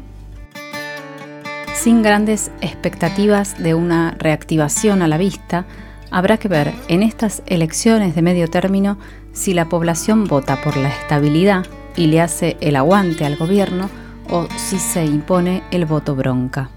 [1.74, 5.66] sin grandes expectativas de una reactivación a la vista,
[6.10, 8.96] habrá que ver en estas elecciones de medio término
[9.32, 13.90] si la población vota por la estabilidad y le hace el aguante al gobierno
[14.30, 16.70] o si se impone el voto bronca.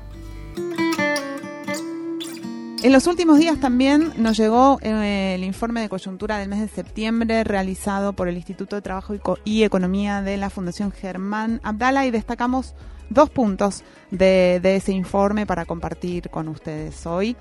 [2.83, 6.67] En los últimos días también nos llegó eh, el informe de coyuntura del mes de
[6.67, 12.11] septiembre realizado por el Instituto de Trabajo y Economía de la Fundación Germán Abdala y
[12.11, 12.75] destacamos
[13.09, 17.35] dos puntos de, ese informe para compartir con ustedes hoy.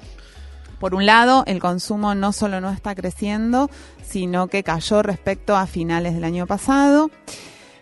[0.79, 3.71] Por un lado, el consumo no solo no está creciendo,
[4.03, 7.11] sino que cayó respecto a finales del año pasado.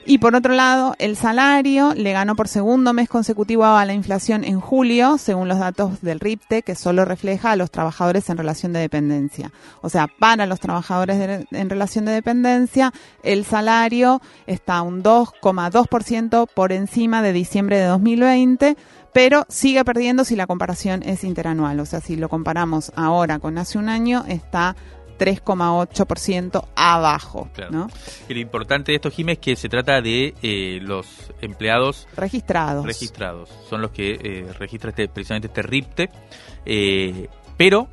[0.06, 4.44] Y por otro lado, el salario le ganó por segundo mes consecutivo a la inflación
[4.44, 8.74] en julio, según los datos del RIPTE, que solo refleja a los trabajadores en relación
[8.74, 9.50] de dependencia.
[9.80, 16.72] O sea, para los trabajadores en relación de dependencia, el salario está un 2,2% por
[16.72, 18.76] encima de diciembre de 2020,
[19.14, 21.80] pero sigue perdiendo si la comparación es interanual.
[21.80, 24.76] O sea, si lo comparamos ahora con hace un año, está
[25.18, 27.48] 3,8% abajo.
[27.70, 27.88] ¿no?
[28.28, 32.84] Y lo importante de esto, Jiménez, es que se trata de eh, los empleados registrados.
[32.84, 33.50] Registrados.
[33.68, 36.10] Son los que eh, registra este, precisamente este RIPTE.
[36.66, 37.88] Eh, pero,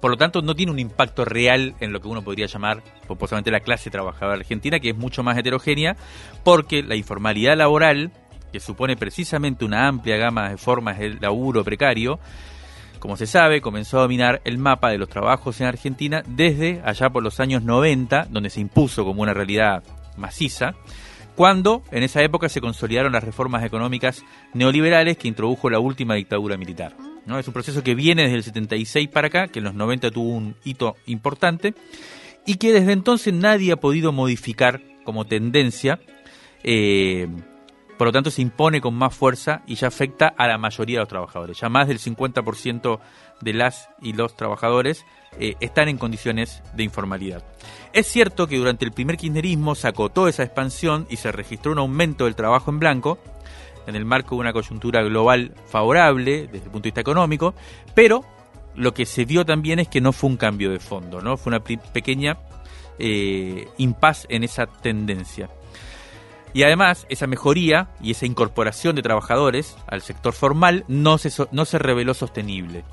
[0.00, 3.50] por lo tanto, no tiene un impacto real en lo que uno podría llamar, posiblemente
[3.50, 5.96] la clase trabajadora argentina, que es mucho más heterogénea,
[6.44, 8.12] porque la informalidad laboral,
[8.52, 12.20] que supone precisamente una amplia gama de formas de laburo precario,
[13.00, 17.10] como se sabe, comenzó a dominar el mapa de los trabajos en Argentina desde allá
[17.10, 19.82] por los años 90, donde se impuso como una realidad
[20.16, 20.74] maciza,
[21.34, 26.58] cuando en esa época se consolidaron las reformas económicas neoliberales que introdujo la última dictadura
[26.58, 26.94] militar.
[27.24, 27.38] ¿no?
[27.38, 30.30] Es un proceso que viene desde el 76 para acá, que en los 90 tuvo
[30.30, 31.74] un hito importante,
[32.44, 35.98] y que desde entonces nadie ha podido modificar como tendencia.
[36.62, 37.28] Eh,
[38.00, 41.00] por lo tanto se impone con más fuerza y ya afecta a la mayoría de
[41.00, 41.60] los trabajadores.
[41.60, 42.98] Ya más del 50%
[43.42, 45.04] de las y los trabajadores
[45.38, 47.44] eh, están en condiciones de informalidad.
[47.92, 51.78] Es cierto que durante el primer kirchnerismo se acotó esa expansión y se registró un
[51.78, 53.18] aumento del trabajo en blanco,
[53.86, 57.54] en el marco de una coyuntura global favorable desde el punto de vista económico,
[57.94, 58.24] pero
[58.76, 61.36] lo que se vio también es que no fue un cambio de fondo, ¿no?
[61.36, 62.38] Fue una pequeña
[62.98, 65.50] eh, impas en esa tendencia.
[66.52, 71.64] Y además, esa mejoría y esa incorporación de trabajadores al sector formal no se, no
[71.64, 72.84] se reveló sostenible.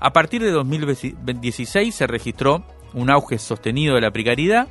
[0.00, 4.68] A partir de 2016 se registró un auge sostenido de la precariedad,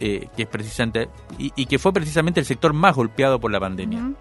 [0.00, 1.08] eh, que es precisamente,
[1.38, 4.12] y, que fue precisamente el sector más golpeado por la pandemia.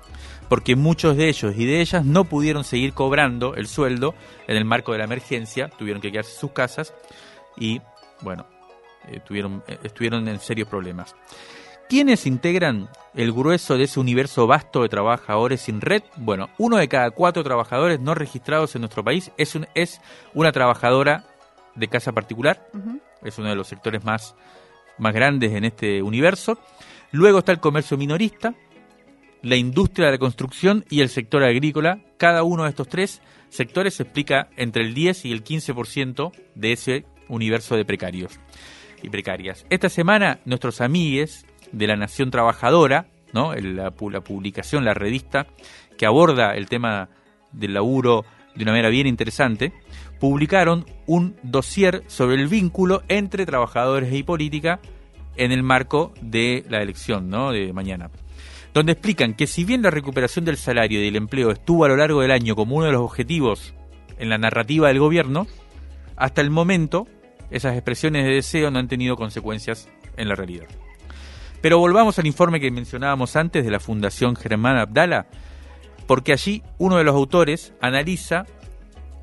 [0.50, 4.16] Porque muchos de ellos y de ellas no pudieron seguir cobrando el sueldo
[4.48, 6.94] en el marco de la emergencia, tuvieron que quedarse en sus casas
[7.58, 7.82] y,
[8.22, 8.48] bueno,
[9.10, 11.16] eh, tuvieron, eh, estuvieron en serios problemas.
[11.90, 16.04] ¿Quiénes integran el grueso de ese universo vasto de trabajadores sin red?
[16.18, 20.02] Bueno, uno de cada cuatro trabajadores no registrados en nuestro país es, un, es
[20.34, 21.24] una trabajadora
[21.76, 22.70] de casa particular.
[23.24, 24.36] Es uno de los sectores más,
[24.98, 26.60] más grandes en este universo.
[27.12, 28.54] Luego está el comercio minorista,
[29.42, 32.02] la industria de la construcción y el sector agrícola.
[32.18, 37.06] Cada uno de estos tres sectores explica entre el 10 y el 15% de ese
[37.30, 38.42] universo de precarios
[39.02, 39.66] y precarias.
[39.70, 43.54] Esta semana nuestros amigues de la Nación Trabajadora, ¿no?
[43.54, 45.48] La, la, publicación, la revista
[45.98, 47.10] que aborda el tema
[47.52, 48.26] del laburo
[48.58, 49.72] de una manera bien interesante,
[50.20, 54.80] publicaron un dossier sobre el vínculo entre trabajadores y política
[55.36, 58.10] en el marco de la elección de mañana,
[58.74, 61.96] donde explican que si bien la recuperación del salario y del empleo estuvo a lo
[61.96, 63.76] largo del año como uno de los objetivos
[64.18, 65.46] en la narrativa del gobierno,
[66.16, 67.08] hasta el momento
[67.52, 70.68] esas expresiones de deseo no han tenido consecuencias en la realidad.
[71.62, 75.28] Pero volvamos al informe que mencionábamos antes de la Fundación Germán Abdala,
[76.06, 78.46] porque allí uno de los autores analiza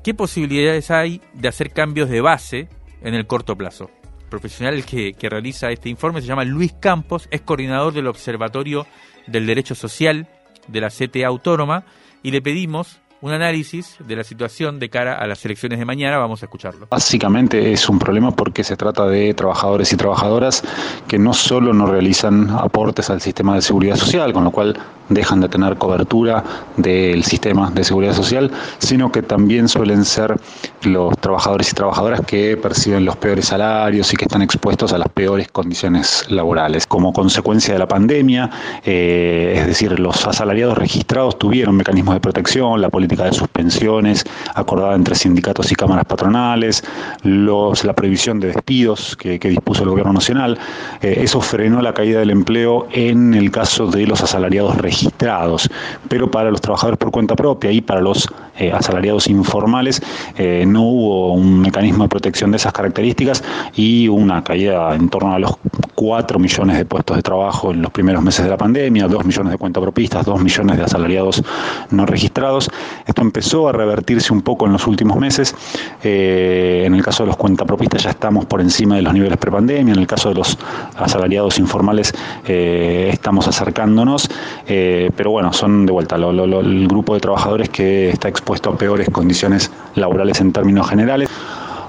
[0.03, 2.69] qué posibilidades hay de hacer cambios de base
[3.01, 3.89] en el corto plazo.
[4.23, 8.85] El profesional que, que realiza este informe se llama Luis Campos, es coordinador del Observatorio
[9.27, 10.27] del Derecho Social
[10.67, 11.85] de la CTA Autónoma
[12.21, 16.19] y le pedimos un análisis de la situación de cara a las elecciones de mañana.
[16.19, 16.85] Vamos a escucharlo.
[16.91, 20.61] Básicamente es un problema porque se trata de trabajadores y trabajadoras
[21.07, 25.39] que no solo no realizan aportes al sistema de seguridad social, con lo cual dejan
[25.39, 26.43] de tener cobertura
[26.77, 30.35] del sistema de seguridad social, sino que también suelen ser
[30.83, 35.09] los trabajadores y trabajadoras que perciben los peores salarios y que están expuestos a las
[35.09, 36.85] peores condiciones laborales.
[36.87, 38.49] Como consecuencia de la pandemia,
[38.83, 44.95] eh, es decir, los asalariados registrados tuvieron mecanismos de protección, la política de suspensiones acordada
[44.95, 46.83] entre sindicatos y cámaras patronales,
[47.23, 50.57] los, la prohibición de despidos que, dispuso el gobierno nacional.
[51.01, 55.69] Eh, eso frenó la caída del empleo en el caso de los asalariados registrados,
[56.09, 60.01] pero para los trabajadores por cuenta propia y para los eh, asalariados informales
[60.37, 63.43] eh, no hubo un mecanismo de protección de esas características
[63.75, 65.51] y una caída en torno a los
[65.95, 69.51] 4 millones de puestos de trabajo en los primeros meses de la pandemia, 2 millones
[69.51, 71.43] de cuentapropistas, 2 millones de asalariados
[71.89, 72.69] no registrados.
[73.05, 75.55] Esto empezó a revertirse un poco en los últimos meses.
[76.03, 79.93] Eh, en el caso de los cuentapropistas ya estamos por encima de los niveles prepandemia.
[79.93, 80.57] En el caso de los
[80.97, 82.13] asalariados informales
[82.47, 84.27] eh, estamos acercándonos.
[84.67, 89.09] Eh, pero bueno, son de vuelta el grupo de trabajadores que está expuesto a peores
[89.09, 91.29] condiciones laborales en términos generales.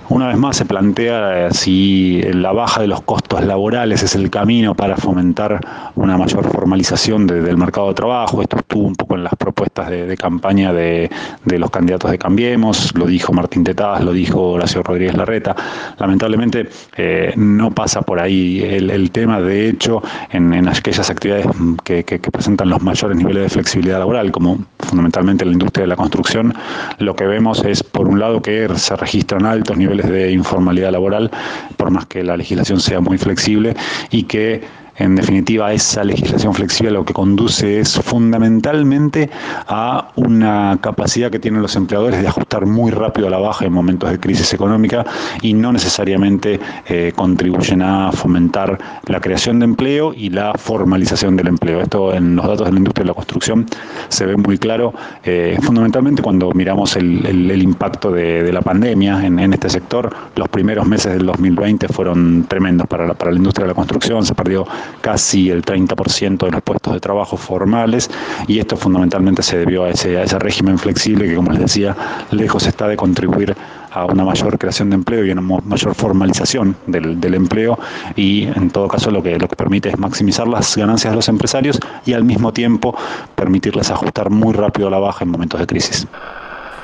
[0.08, 4.74] una vez más se plantea si la baja de los costos laborales es el camino
[4.74, 5.60] para fomentar
[5.94, 8.42] una mayor formalización del mercado de trabajo.
[8.42, 11.10] Esto estuvo un poco en las propuestas de, campaña de,
[11.44, 15.54] los candidatos de Cambiemos, lo dijo Martín Tetaz, lo dijo Horacio Rodríguez Larreta.
[15.98, 21.46] Lamentablemente eh, no pasa por ahí el, tema, de hecho, en, aquellas actividades
[21.84, 25.96] que, que presentan los mayores niveles de flexibilidad laboral, como fundamentalmente la industria de la
[25.96, 26.54] construcción,
[26.98, 31.30] lo que vemos es, por un lado, que se registran altos niveles de informalidad laboral,
[31.76, 33.74] por más que la legislación sea muy flexible
[34.10, 34.62] y que
[34.98, 39.30] en definitiva, esa legislación flexible lo que conduce es fundamentalmente
[39.66, 43.72] a una capacidad que tienen los empleadores de ajustar muy rápido a la baja en
[43.72, 45.04] momentos de crisis económica
[45.42, 51.48] y no necesariamente eh, contribuyen a fomentar la creación de empleo y la formalización del
[51.48, 51.80] empleo.
[51.80, 53.66] Esto en los datos de la industria de la construcción
[54.08, 59.68] se ve muy claro, eh, fundamentalmente cuando miramos el, impacto de, la pandemia en, este
[59.68, 60.14] sector.
[60.34, 64.34] Los primeros meses del 2020 fueron tremendos para para la industria de la construcción, se
[64.34, 64.66] perdió
[65.00, 68.10] casi el 30% de los puestos de trabajo formales
[68.46, 71.96] y esto fundamentalmente se debió a ese, ese régimen flexible que, como les decía,
[72.30, 73.56] lejos está de contribuir
[73.90, 77.78] a una mayor creación de empleo y una mayor formalización del, del, empleo
[78.14, 81.28] y en todo caso lo que, lo que permite es maximizar las ganancias de los
[81.28, 82.94] empresarios y al mismo tiempo
[83.34, 86.06] permitirles ajustar muy rápido a la baja en momentos de crisis.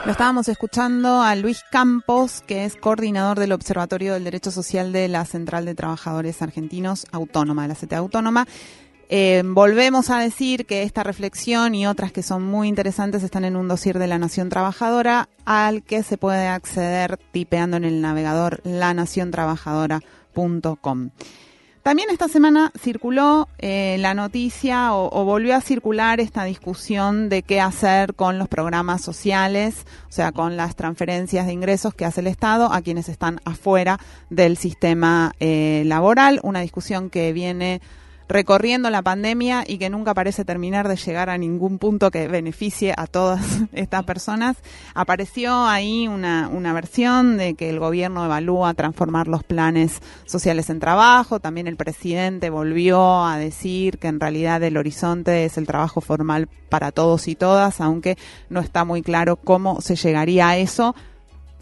[0.05, 5.07] Lo estábamos escuchando a Luis Campos, que es coordinador del Observatorio del Derecho Social de
[5.07, 8.49] la Central de Trabajadores Argentinos Autónoma, de la CTA Autónoma.
[9.09, 13.55] Eh, volvemos a decir que esta reflexión y otras que son muy interesantes están en
[13.55, 18.61] un dossier de La Nación Trabajadora, al que se puede acceder tipeando en el navegador
[18.65, 21.11] lanaciontrabajadora.com.
[21.83, 27.61] También esta semana circuló eh, la noticia o, volvió a circular esta discusión de qué
[27.61, 32.29] hacer con los programas sociales, o sea, con las transferencias de ingresos que hace el
[32.29, 33.99] Estado a quienes están afuera
[34.31, 36.39] del sistema eh, laboral.
[36.45, 37.81] Una discusión que viene
[38.29, 42.95] recorriendo la pandemia y que nunca parece terminar de llegar a ningún punto que beneficie
[42.97, 43.41] a todas
[43.73, 44.57] estas personas.
[44.95, 50.81] Apareció ahí una, una versión de que el gobierno evalúa transformar los planes sociales en
[50.81, 51.41] trabajo.
[51.41, 56.49] También el presidente volvió a decir que en realidad el horizonte es el trabajo formal
[56.69, 58.17] para todos y todas, aunque
[58.49, 60.95] no está muy claro cómo se llegaría a eso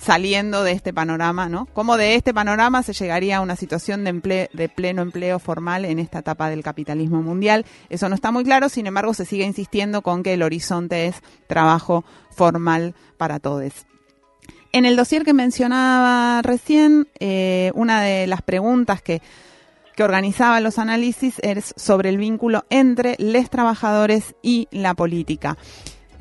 [0.01, 1.67] saliendo de este panorama, ¿no?
[1.67, 5.99] ¿Cómo de este panorama se llegaría a una situación de, de pleno empleo formal en
[5.99, 7.67] esta etapa del capitalismo mundial?
[7.91, 11.17] Eso no está muy claro, sin embargo se sigue insistiendo con que el horizonte es
[11.47, 13.73] trabajo formal para todos.
[14.73, 19.21] En el dossier que mencionaba recién, eh, una de las preguntas que,
[19.97, 25.59] que organizaba los análisis es sobre el vínculo entre los trabajadores y la política.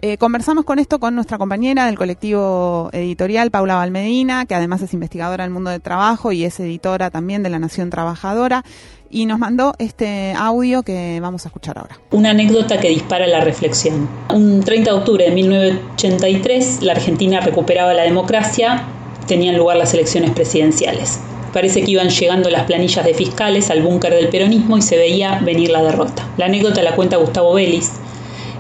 [0.02, 4.94] Eh, conversamos con esto con nuestra compañera del colectivo editorial, Paula Valmedina, que además es
[4.94, 8.64] investigadora del mundo del trabajo y es editora también de La Nación Trabajadora,
[9.10, 12.00] y nos mandó este audio que vamos a escuchar ahora.
[12.12, 14.08] Una anécdota que dispara la reflexión.
[14.34, 18.86] Un 30 de octubre de 1983, la Argentina recuperaba la democracia,
[19.28, 21.20] tenían lugar las elecciones presidenciales.
[21.52, 25.40] Parece que iban llegando las planillas de fiscales al búnker del peronismo y se veía
[25.40, 26.26] venir la derrota.
[26.38, 27.92] La anécdota la cuenta Gustavo Vélez,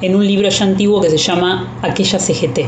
[0.01, 2.59] en un libro ya antiguo que se llama Aquella CGT.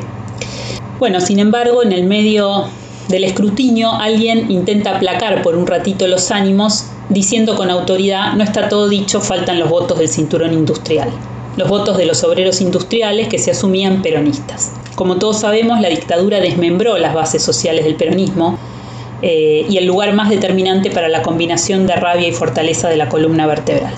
[0.99, 2.65] Bueno, sin embargo, en el medio
[3.07, 8.69] del escrutinio alguien intenta aplacar por un ratito los ánimos diciendo con autoridad no está
[8.69, 11.09] todo dicho, faltan los votos del cinturón industrial,
[11.57, 14.71] los votos de los obreros industriales que se asumían peronistas.
[14.95, 18.57] Como todos sabemos, la dictadura desmembró las bases sociales del peronismo
[19.21, 23.09] eh, y el lugar más determinante para la combinación de rabia y fortaleza de la
[23.09, 23.93] columna vertebral.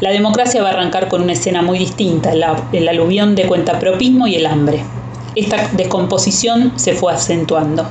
[0.00, 2.32] La democracia va a arrancar con una escena muy distinta,
[2.72, 4.82] el aluvión de cuentapropismo y el hambre.
[5.34, 7.86] Esta descomposición se fue acentuando.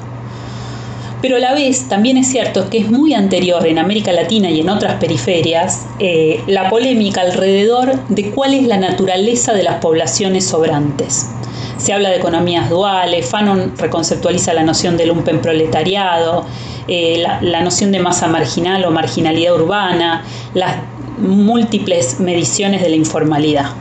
[1.21, 4.59] Pero a la vez también es cierto que es muy anterior en América Latina y
[4.59, 10.45] en otras periferias eh, la polémica alrededor de cuál es la naturaleza de las poblaciones
[10.45, 11.31] sobrantes.
[11.77, 16.45] Se habla de economías duales, Fanon reconceptualiza la noción del lumpen proletariado,
[16.87, 20.75] eh, la, la, noción de masa marginal o marginalidad urbana, las
[21.17, 23.71] múltiples mediciones de la informalidad.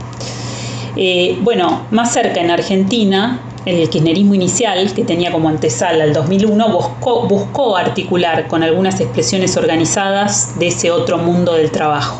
[0.97, 6.69] Eh, bueno, más cerca en Argentina, el kirchnerismo inicial, que tenía como antesala el 2001,
[6.69, 12.17] buscó, buscó articular con algunas expresiones organizadas de ese otro mundo del trabajo.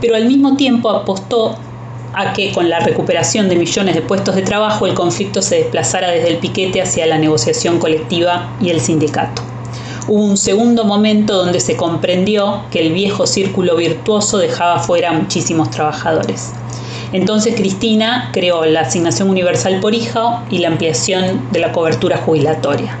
[0.00, 1.56] Pero al mismo tiempo apostó
[2.12, 6.10] a que con la recuperación de millones de puestos de trabajo el conflicto se desplazara
[6.10, 9.42] desde el piquete hacia la negociación colectiva y el sindicato
[10.08, 15.12] hubo un segundo momento donde se comprendió que el viejo círculo virtuoso dejaba fuera a
[15.12, 16.52] muchísimos trabajadores.
[17.12, 22.98] Entonces Cristina creó la asignación universal por hijo y la ampliación de la cobertura jubilatoria.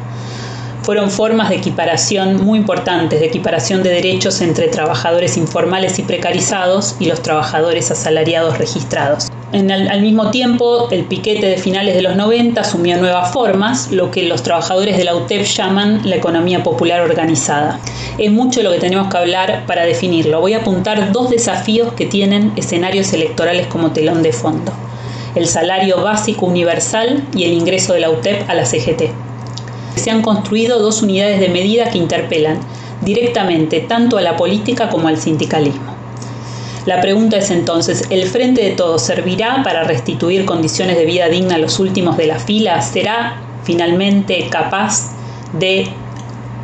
[0.86, 6.94] Fueron formas de equiparación muy importantes, de equiparación de derechos entre trabajadores informales y precarizados
[7.00, 9.26] y los trabajadores asalariados registrados.
[9.52, 14.28] al mismo tiempo, el piquete de finales de los 90 asumió nuevas formas, lo que
[14.28, 17.80] los trabajadores de la UTEP llaman la economía popular organizada.
[18.16, 20.40] Es mucho lo que tenemos que hablar para definirlo.
[20.40, 24.72] Voy a apuntar dos desafíos que tienen escenarios electorales como telón de fondo.
[25.34, 29.25] El salario básico universal y el ingreso de la UTEP a la CGT
[29.96, 32.60] se han construido dos unidades de medida que interpelan
[33.02, 35.96] directamente tanto a la política como al sindicalismo.
[36.86, 41.56] La pregunta es entonces, ¿el Frente de Todos servirá para restituir condiciones de vida digna
[41.56, 42.80] a los últimos de la fila?
[42.80, 45.10] ¿Será finalmente capaz
[45.58, 45.88] de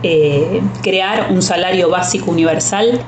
[0.05, 3.01] eh, crear un salario básico universal?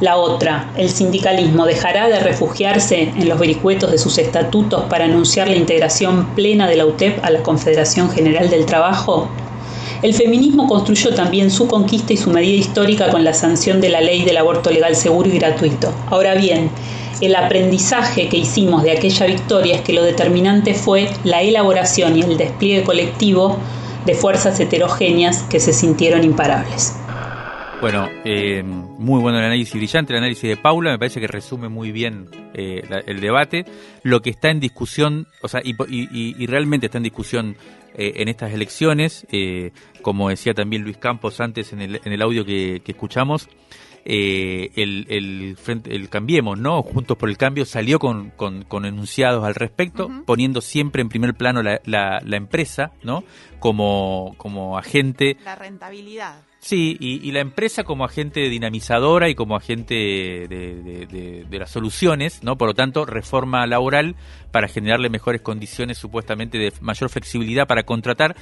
[0.00, 5.48] La otra, el sindicalismo dejará de refugiarse en los vericuetos de sus estatutos para anunciar
[5.48, 9.28] la integración plena de la UTEP a la Confederación General del Trabajo.
[10.02, 14.00] El feminismo construyó también su conquista y su medida histórica con la sanción de la
[14.00, 15.92] ley del aborto legal seguro y gratuito.
[16.08, 16.70] Ahora bien,
[17.20, 22.22] el aprendizaje que hicimos de aquella victoria es que lo determinante fue la elaboración y
[22.22, 23.58] el despliegue colectivo
[24.06, 26.94] de fuerzas heterogéneas que se sintieron imparables.
[27.80, 31.70] Bueno, eh, muy bueno el análisis, brillante el análisis de Paula, me parece que resume
[31.70, 33.64] muy bien eh, el debate.
[34.02, 37.56] Lo que está en discusión, o sea, y, realmente está en discusión
[37.94, 39.26] eh, en estas elecciones,
[40.02, 43.48] como decía también Luis Campos antes en el, en el audio que, escuchamos,
[44.04, 46.82] el, el, el, Cambiemos, ¿no?
[46.82, 51.62] Juntos por el Cambio salió con, con, enunciados al respecto, poniendo siempre en primer plano
[51.62, 53.24] la, la, la empresa, ¿no?
[53.58, 55.36] Como, como agente.
[55.44, 62.42] La rentabilidad Sí, y, la empresa como agente dinamizadora y como agente de, las soluciones,
[62.42, 62.56] ¿no?
[62.56, 64.14] Por lo tanto, reforma laboral
[64.50, 68.36] para generarle mejores condiciones, supuestamente de mayor flexibilidad para contratar.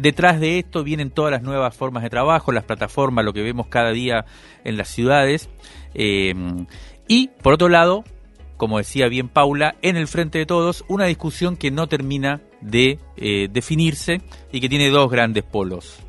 [0.00, 3.66] Detrás de esto vienen todas las nuevas formas de trabajo, las plataformas, lo que vemos
[3.66, 4.24] cada día
[4.64, 5.50] en las ciudades.
[5.94, 6.34] Eh,
[7.06, 8.04] y, por otro lado,
[8.56, 12.98] como decía bien Paula, en el frente de todos, una discusión que no termina de
[13.16, 16.00] eh, definirse y que tiene dos grandes polos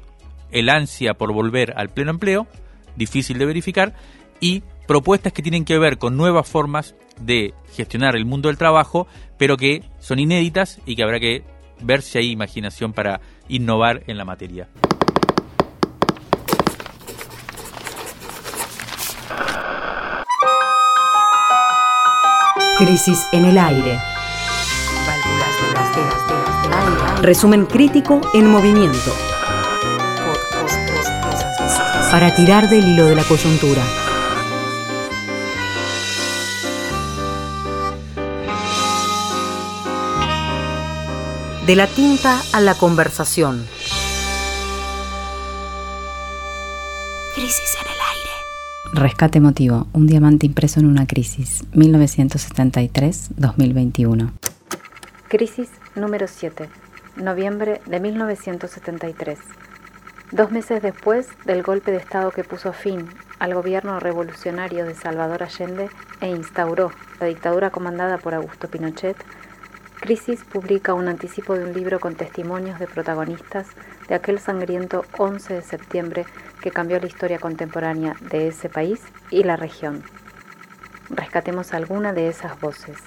[0.52, 2.48] el ansia por volver al pleno empleo,
[2.96, 3.94] difícil de verificar,
[4.40, 9.08] y propuestas que tienen que ver con nuevas formas de gestionar el mundo del trabajo,
[9.38, 11.44] pero que son inéditas y que habrá que
[11.82, 13.22] ver si hay imaginación para
[13.52, 14.68] innovar en la materia.
[22.78, 24.00] Crisis en el aire.
[27.22, 29.12] Resumen crítico en movimiento
[32.10, 34.01] para tirar del hilo de la coyuntura.
[41.72, 43.66] De la tinta a la conversación.
[47.34, 48.32] Crisis en el aire.
[48.92, 54.32] Rescate emotivo, un diamante impreso en una crisis, 1973-2021.
[55.30, 56.68] Crisis número 7,
[57.16, 59.40] noviembre de 1973.
[60.34, 63.08] Dos meses después del golpe de Estado que puso fin
[63.40, 66.92] al gobierno revolucionario de Salvador Allende e instauró
[67.22, 69.16] la dictadura comandada por Augusto Pinochet,
[70.02, 73.68] Crisis publica un anticipo de un libro con testimonios de protagonistas
[74.10, 76.26] de aquel sangriento 11 de septiembre
[76.60, 79.00] que cambió la historia contemporánea de ese país
[79.30, 80.02] y la región.
[81.12, 82.98] Rescatemos alguna de esas voces.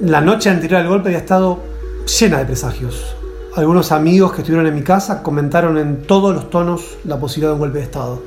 [0.00, 1.60] La noche anterior al golpe había estado
[2.06, 3.16] llena de presagios.
[3.56, 7.54] Algunos amigos que estuvieron en mi casa comentaron en todos los tonos la posibilidad de
[7.54, 8.22] un golpe de Estado,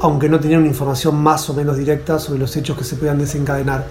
[0.00, 3.18] aunque no tenían una información más o menos directa sobre los hechos que se podían
[3.18, 3.86] desencadenar.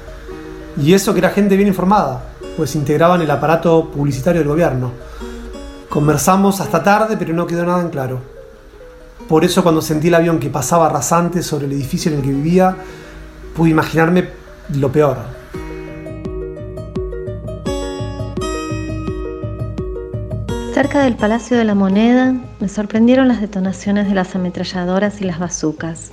[0.75, 2.21] Y eso que era gente bien informada,
[2.57, 4.91] pues integraban el aparato publicitario del gobierno.
[5.87, 8.19] Conversamos hasta tarde, pero no quedó nada en claro.
[9.29, 12.33] Por eso cuando sentí el avión que pasaba rasante sobre el edificio en el que
[12.33, 12.75] vivía,
[13.55, 14.29] pude imaginarme
[14.73, 15.15] lo peor,
[20.77, 25.39] Cerca del Palacio de la Moneda me sorprendieron las detonaciones de las ametralladoras y las
[25.39, 26.11] bazucas.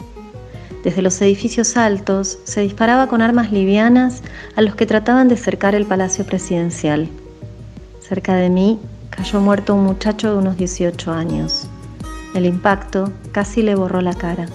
[0.82, 4.22] Desde los edificios altos se disparaba con armas livianas
[4.56, 7.10] a los que trataban de cercar el Palacio Presidencial.
[8.00, 11.66] Cerca de mí cayó muerto un muchacho de unos 18 años.
[12.34, 14.46] El impacto casi le borró la cara.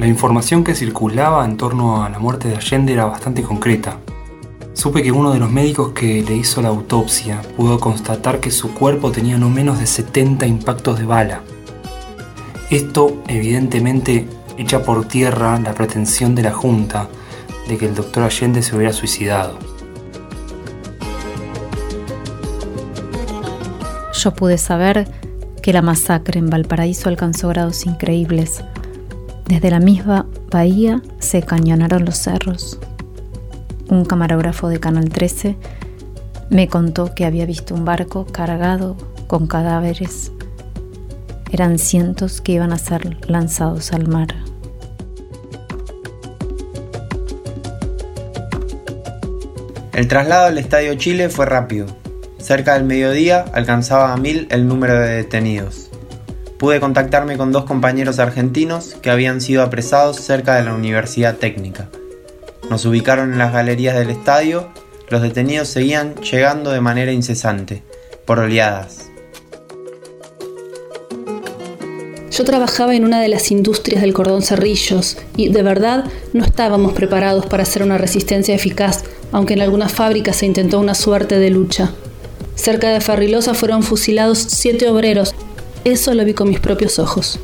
[0.00, 3.98] La información que circulaba en torno a la muerte de Allende era bastante concreta.
[4.72, 8.72] Supe que uno de los médicos que le hizo la autopsia pudo constatar que su
[8.72, 11.42] cuerpo tenía no menos de 70 impactos de bala.
[12.70, 14.26] Esto evidentemente
[14.56, 17.06] echa por tierra la pretensión de la Junta
[17.68, 19.58] de que el doctor Allende se hubiera suicidado.
[24.14, 25.06] Yo pude saber
[25.62, 28.64] que la masacre en Valparaíso alcanzó grados increíbles.
[29.50, 32.78] Desde la misma bahía se cañonaron los cerros.
[33.88, 35.56] Un camarógrafo de Canal 13
[36.50, 38.96] me contó que había visto un barco cargado
[39.26, 40.30] con cadáveres.
[41.50, 44.28] Eran cientos que iban a ser lanzados al mar.
[49.92, 51.86] El traslado al Estadio Chile fue rápido.
[52.38, 55.89] Cerca del mediodía alcanzaba a mil el número de detenidos.
[56.60, 61.88] Pude contactarme con dos compañeros argentinos que habían sido apresados cerca de la Universidad Técnica.
[62.68, 64.68] Nos ubicaron en las galerías del estadio,
[65.08, 67.82] los detenidos seguían llegando de manera incesante,
[68.26, 69.08] por oleadas.
[72.30, 76.04] Yo trabajaba en una de las industrias del cordón Cerrillos y de verdad
[76.34, 80.94] no estábamos preparados para hacer una resistencia eficaz, aunque en algunas fábricas se intentó una
[80.94, 81.92] suerte de lucha.
[82.54, 85.34] Cerca de Farrilosa fueron fusilados siete obreros.
[85.84, 87.40] Eso lo vi con mis propios ojos.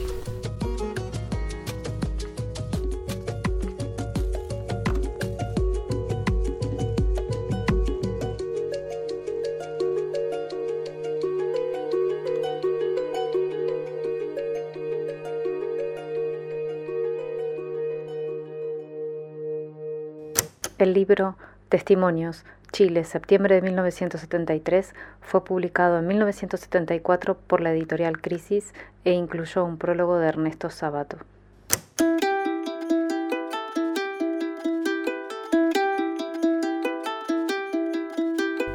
[20.79, 21.37] El libro
[21.69, 28.73] Testimonios, Chile, septiembre de 1973, fue publicado en 1974 por la editorial Crisis
[29.05, 31.19] e incluyó un prólogo de Ernesto Sabato.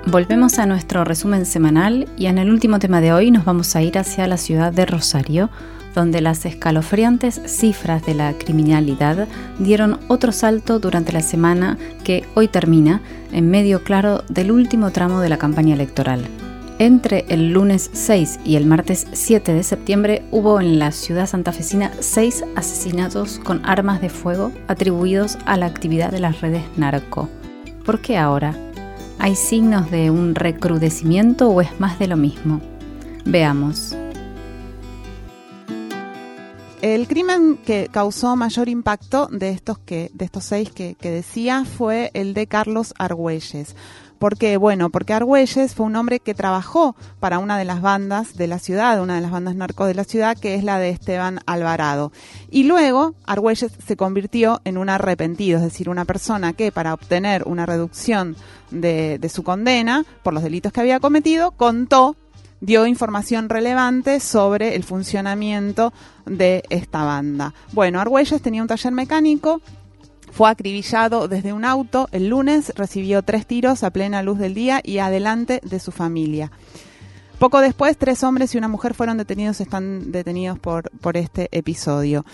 [0.07, 3.81] Volvemos a nuestro resumen semanal y en el último tema de hoy nos vamos a
[3.81, 5.49] ir hacia la ciudad de Rosario,
[5.93, 9.27] donde las escalofriantes cifras de la criminalidad
[9.59, 15.21] dieron otro salto durante la semana que hoy termina en medio claro del último tramo
[15.21, 16.27] de la campaña electoral.
[16.79, 21.91] Entre el lunes 6 y el martes 7 de septiembre hubo en la ciudad santafesina
[21.99, 27.29] seis asesinatos con armas de fuego atribuidos a la actividad de las redes narco.
[27.85, 28.55] ¿Por qué ahora?
[29.19, 32.61] ¿Hay signos de un recrudecimiento o es más de lo mismo?
[33.25, 33.95] Veamos.
[36.81, 41.63] El crimen que causó mayor impacto de estos que, de estos seis que, que decía
[41.63, 43.75] fue el de Carlos Argüelles.
[44.17, 44.57] ¿Por qué?
[44.57, 48.57] Bueno, porque Argüelles fue un hombre que trabajó para una de las bandas de la
[48.57, 52.11] ciudad, una de las bandas narcos de la ciudad, que es la de Esteban Alvarado.
[52.49, 57.43] Y luego Argüelles se convirtió en un arrepentido, es decir, una persona que para obtener
[57.47, 58.35] una reducción
[58.71, 62.15] de, de su condena por los delitos que había cometido, contó
[62.61, 65.91] dio información relevante sobre el funcionamiento
[66.25, 67.53] de esta banda.
[67.73, 69.61] Bueno, Argüelles tenía un taller mecánico
[70.31, 74.79] fue acribillado desde un auto el lunes, recibió tres tiros a plena luz del día
[74.81, 76.51] y adelante de su familia.
[77.37, 82.25] Poco después, tres hombres y una mujer fueron detenidos, están detenidos por, por este episodio.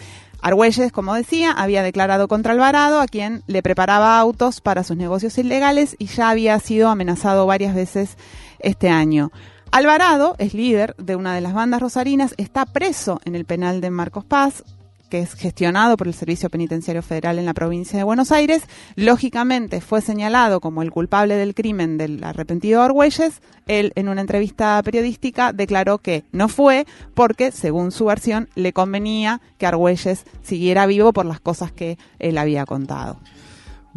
[0.42, 5.38] Argüelles, como decía, había declarado contra Alvarado, a quien le preparaba autos para sus negocios
[5.38, 8.18] ilegales y ya había sido amenazado varias veces
[8.60, 9.32] este año.
[9.72, 13.90] Alvarado es líder de una de las bandas rosarinas, está preso en el penal de
[13.90, 14.64] Marcos Paz,
[15.10, 18.64] que es gestionado por el Servicio Penitenciario Federal en la provincia de Buenos Aires,
[18.96, 23.42] lógicamente fue señalado como el culpable del crimen del arrepentido Argüelles.
[23.68, 29.42] Él, en una entrevista periodística, declaró que no fue porque, según su versión, le convenía
[29.58, 33.20] que Argüelles siguiera vivo por las cosas que él había contado.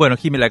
[0.00, 0.50] Bueno, Jiménez,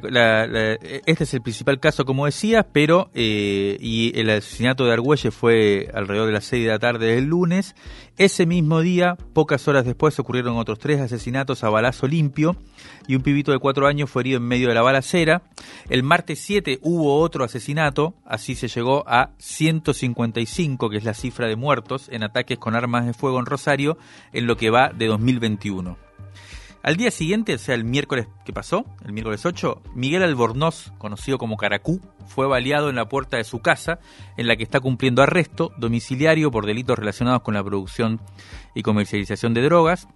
[1.08, 5.90] este es el principal caso, como decías, pero eh, y el asesinato de Argüelles fue
[5.92, 7.74] alrededor de las 6 de la tarde del lunes.
[8.20, 12.58] Ese mismo día, pocas horas después, ocurrieron otros tres asesinatos a balazo limpio
[13.08, 15.42] y un pibito de cuatro años fue herido en medio de la balacera.
[15.90, 21.48] El martes 7 hubo otro asesinato, así se llegó a 155, que es la cifra
[21.48, 23.98] de muertos en ataques con armas de fuego en Rosario,
[24.32, 26.09] en lo que va de 2021.
[26.82, 31.38] Al día siguiente, o sea, el miércoles que pasó, el miércoles 8, Miguel Albornoz, conocido
[31.38, 34.00] como Caracú, fue baleado en la puerta de su casa,
[34.38, 38.22] en la que está cumpliendo arresto domiciliario por delitos relacionados con la producción
[38.74, 40.08] y comercialización de drogas.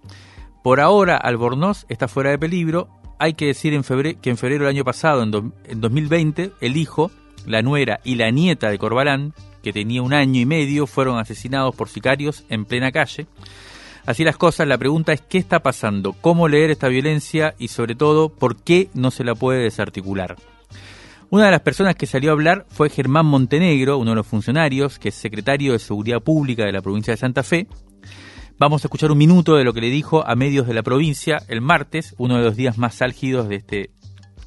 [0.62, 2.88] Por ahora, Albornoz está fuera de peligro.
[3.18, 6.76] Hay que decir en febrero, que en febrero del año pasado, en, en 2020, el
[6.78, 7.10] hijo,
[7.44, 11.76] la nuera y la nieta de Corbalán, que tenía un año y medio, fueron asesinados
[11.76, 13.26] por sicarios en plena calle.
[14.06, 17.94] Así las cosas, la pregunta es qué está pasando, cómo leer esta violencia y sobre
[17.94, 20.36] todo por qué no se la puede desarticular.
[21.30, 24.98] Una de las personas que salió a hablar fue Germán Montenegro, uno de los funcionarios,
[24.98, 27.66] que es secretario de Seguridad Pública de la provincia de Santa Fe.
[28.58, 31.38] Vamos a escuchar un minuto de lo que le dijo a medios de la provincia
[31.48, 33.90] el martes, uno de los días más álgidos de, este,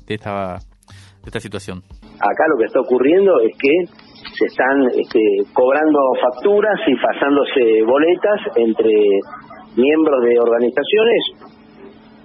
[0.05, 1.83] de, esta, de esta situación.
[2.19, 5.19] Acá lo que está ocurriendo es que se están este,
[5.53, 8.93] cobrando facturas y pasándose boletas entre
[9.77, 11.21] miembros de organizaciones,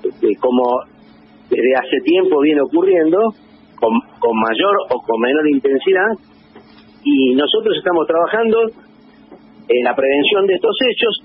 [0.03, 0.80] este, como
[1.48, 3.18] desde hace tiempo viene ocurriendo,
[3.76, 6.11] con, con mayor o con menor intensidad,
[7.05, 8.59] y nosotros estamos trabajando
[9.68, 11.24] en la prevención de estos hechos,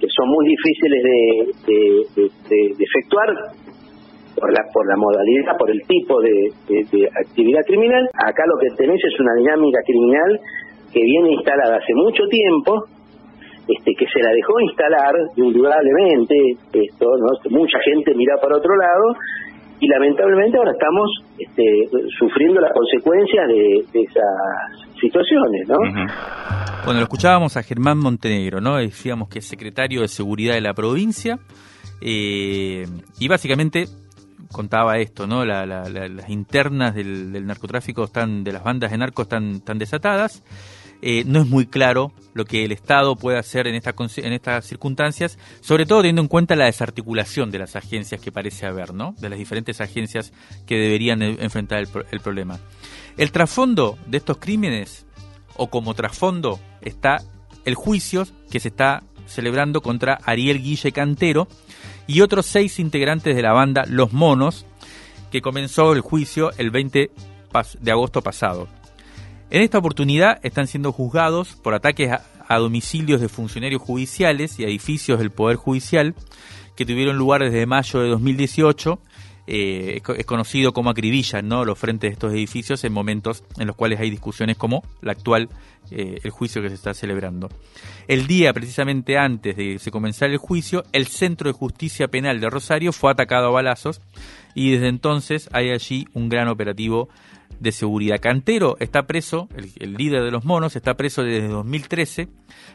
[0.00, 3.54] que son muy difíciles de, de efectuar
[4.34, 6.50] por la, por la modalidad, por el tipo de,
[7.24, 8.08] actividad criminal.
[8.12, 10.40] Acá lo que tenés es una dinámica criminal
[10.92, 12.84] que viene instalada hace mucho tiempo,
[13.68, 16.34] este, que se la dejó instalar indudablemente,
[16.72, 17.28] esto, ¿no?
[17.50, 19.16] mucha gente mira para otro lado,
[19.80, 21.88] y lamentablemente ahora estamos este,
[22.18, 25.78] sufriendo las consecuencias de, esas situaciones, ¿no?
[26.84, 28.76] Bueno, lo escuchábamos a Germán Montenegro, ¿no?
[28.76, 31.38] Decíamos que es secretario de Seguridad de la provincia,
[32.00, 32.84] eh,
[33.18, 33.86] y básicamente
[34.54, 35.44] contaba esto, ¿no?
[35.44, 40.42] las internas del, narcotráfico están, de las bandas de narcos están, tan desatadas.
[41.06, 44.64] Eh, no es muy claro lo que el Estado puede hacer en, esta, en estas
[44.64, 49.14] circunstancias, sobre todo teniendo en cuenta la desarticulación de las agencias que parece haber, ¿no?
[49.18, 50.32] De las diferentes agencias
[50.64, 52.58] que deberían e, enfrentar el, el problema.
[53.18, 55.04] El trasfondo de estos crímenes,
[55.58, 57.18] o como trasfondo, está
[57.66, 61.48] el juicio que se está celebrando contra Ariel Guille Cantero,
[62.06, 64.64] y otros seis integrantes de la banda Los Monos,
[65.30, 67.10] que comenzó el juicio el 20
[67.80, 68.68] de agosto pasado.
[69.54, 75.20] En esta oportunidad están siendo juzgados por ataques a, domicilios de funcionarios judiciales y edificios
[75.20, 76.16] del Poder Judicial
[76.74, 78.98] que tuvieron lugar desde mayo de 2018
[79.46, 81.64] eh, es conocido como acribillan ¿no?
[81.64, 85.48] los frentes de estos edificios en momentos en los cuales hay discusiones como la actual,
[85.92, 87.48] eh, el juicio que se está celebrando.
[88.08, 92.40] El día precisamente antes de que se comenzara el juicio, el Centro de Justicia Penal
[92.40, 94.00] de Rosario fue atacado a balazos
[94.54, 97.08] y desde entonces hay allí un gran operativo
[97.60, 98.20] de seguridad.
[98.20, 99.48] Cantero está preso,
[99.78, 102.28] el, líder de los monos está preso desde 2013,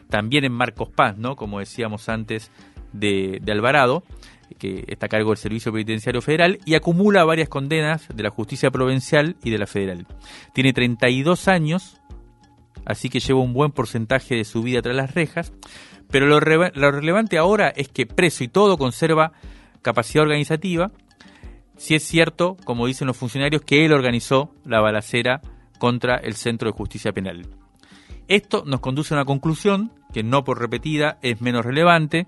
[0.08, 1.36] también en Marcos Paz, ¿no?
[1.36, 2.50] como decíamos antes,
[2.92, 4.02] de, Alvarado
[4.58, 8.72] que está a cargo del Servicio Penitenciario Federal y acumula varias condenas de la justicia
[8.72, 10.08] provincial y de la federal.
[10.52, 12.00] Tiene 32 años,
[12.84, 15.52] así que lleva un buen porcentaje de su vida tras las rejas,
[16.10, 19.32] pero lo, relevante ahora es que preso y todo conserva
[19.82, 20.90] capacidad organizativa,
[21.80, 25.40] si es cierto, como dicen los funcionarios, que él organizó la balacera
[25.78, 27.46] contra el Centro de Justicia Penal.
[28.28, 32.26] Esto nos conduce a una conclusión que no por repetida es menos relevante,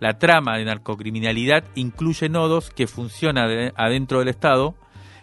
[0.00, 4.74] la trama de narcocriminalidad incluye nodos que funcionan adentro del Estado,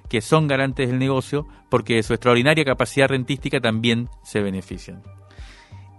[0.07, 5.03] que son garantes del negocio, porque de su extraordinaria capacidad rentística también se benefician.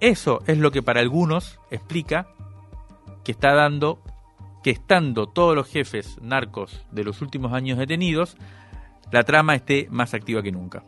[0.00, 2.26] Eso es lo que para algunos explica
[3.22, 4.00] que está dando
[4.66, 8.36] que estando todos los jefes narcos de los últimos años detenidos,
[9.12, 10.82] la trama esté más activa que nunca.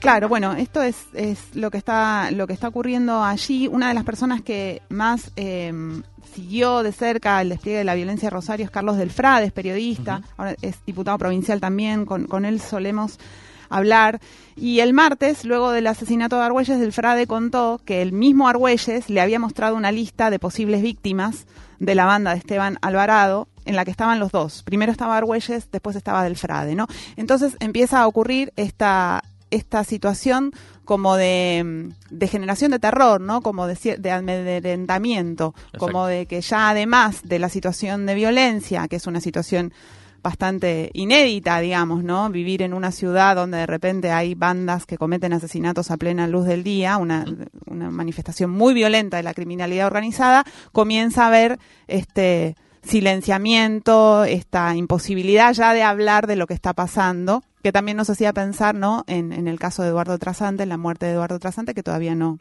[0.00, 3.68] Claro, bueno, esto es, es, lo que está lo que está ocurriendo allí.
[3.68, 6.02] Una de las personas que más em,
[6.34, 10.20] siguió de cerca el despliegue de la violencia de Rosario es Carlos Delfrade, es periodista,
[10.36, 13.18] ahora es diputado provincial también, con, con él solemos
[13.70, 14.20] hablar.
[14.56, 19.22] Y el martes, luego del asesinato de Argüelles, Delfrade contó que el mismo Argüelles le
[19.22, 21.46] había mostrado una lista de posibles víctimas
[21.78, 24.62] de la banda de Esteban Alvarado en la que estaban los dos.
[24.62, 26.86] Primero estaba Argüelles, después estaba Delfrade, ¿no?
[27.16, 30.52] Entonces empieza a ocurrir esta esta situación
[30.84, 33.40] como de, de, generación de terror, ¿no?
[33.40, 38.96] Como de, de amedrentamiento, como de que ya además de la situación de violencia, que
[38.96, 39.72] es una situación
[40.24, 42.30] bastante inédita, digamos, ¿no?
[42.30, 46.46] Vivir en una ciudad donde de repente hay bandas que cometen asesinatos a plena luz
[46.46, 47.26] del día, una,
[47.66, 51.58] manifestación muy violenta de la criminalidad organizada, comienza a haber
[51.88, 58.10] este silenciamiento, esta imposibilidad ya de hablar de lo que está pasando que también nos
[58.10, 59.04] hacía pensar, ¿no?
[59.06, 62.14] En, en el caso de Eduardo Trasante, en la muerte de Eduardo Trasante, que todavía
[62.14, 62.38] no,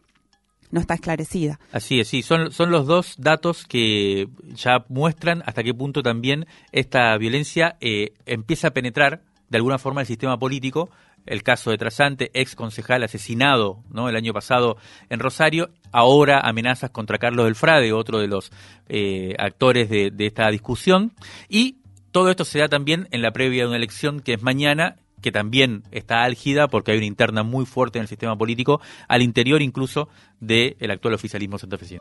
[0.74, 1.60] no está esclarecida.
[1.72, 6.48] Así es, sí, son, son los dos datos que ya muestran hasta qué punto también
[6.72, 10.90] esta violencia eh, empieza a penetrar de alguna forma el sistema político.
[11.28, 14.10] El caso de Trasante, ex concejal asesinado ¿no?
[14.10, 14.78] el año pasado
[15.10, 18.52] en Rosario, ahora amenazas contra Carlos del Frade, otro de los
[18.90, 21.14] eh, actores de esta discusión.
[21.48, 21.78] Y
[22.12, 25.32] todo esto se da también en la previa de una elección que es mañana que
[25.32, 29.64] también está álgida porque hay una interna muy fuerte en el sistema político, al interior
[29.64, 30.10] incluso
[30.40, 32.00] del actual oficialismo santafesino.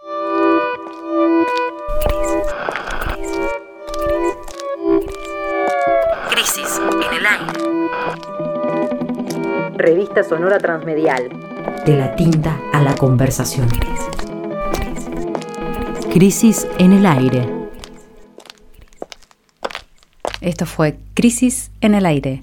[6.31, 7.53] Crisis en el aire.
[9.79, 11.31] Revista Sonora Transmedial.
[11.87, 13.69] De la tinta a la conversación.
[16.13, 17.49] Crisis en el aire.
[20.41, 22.43] Esto fue Crisis en el aire.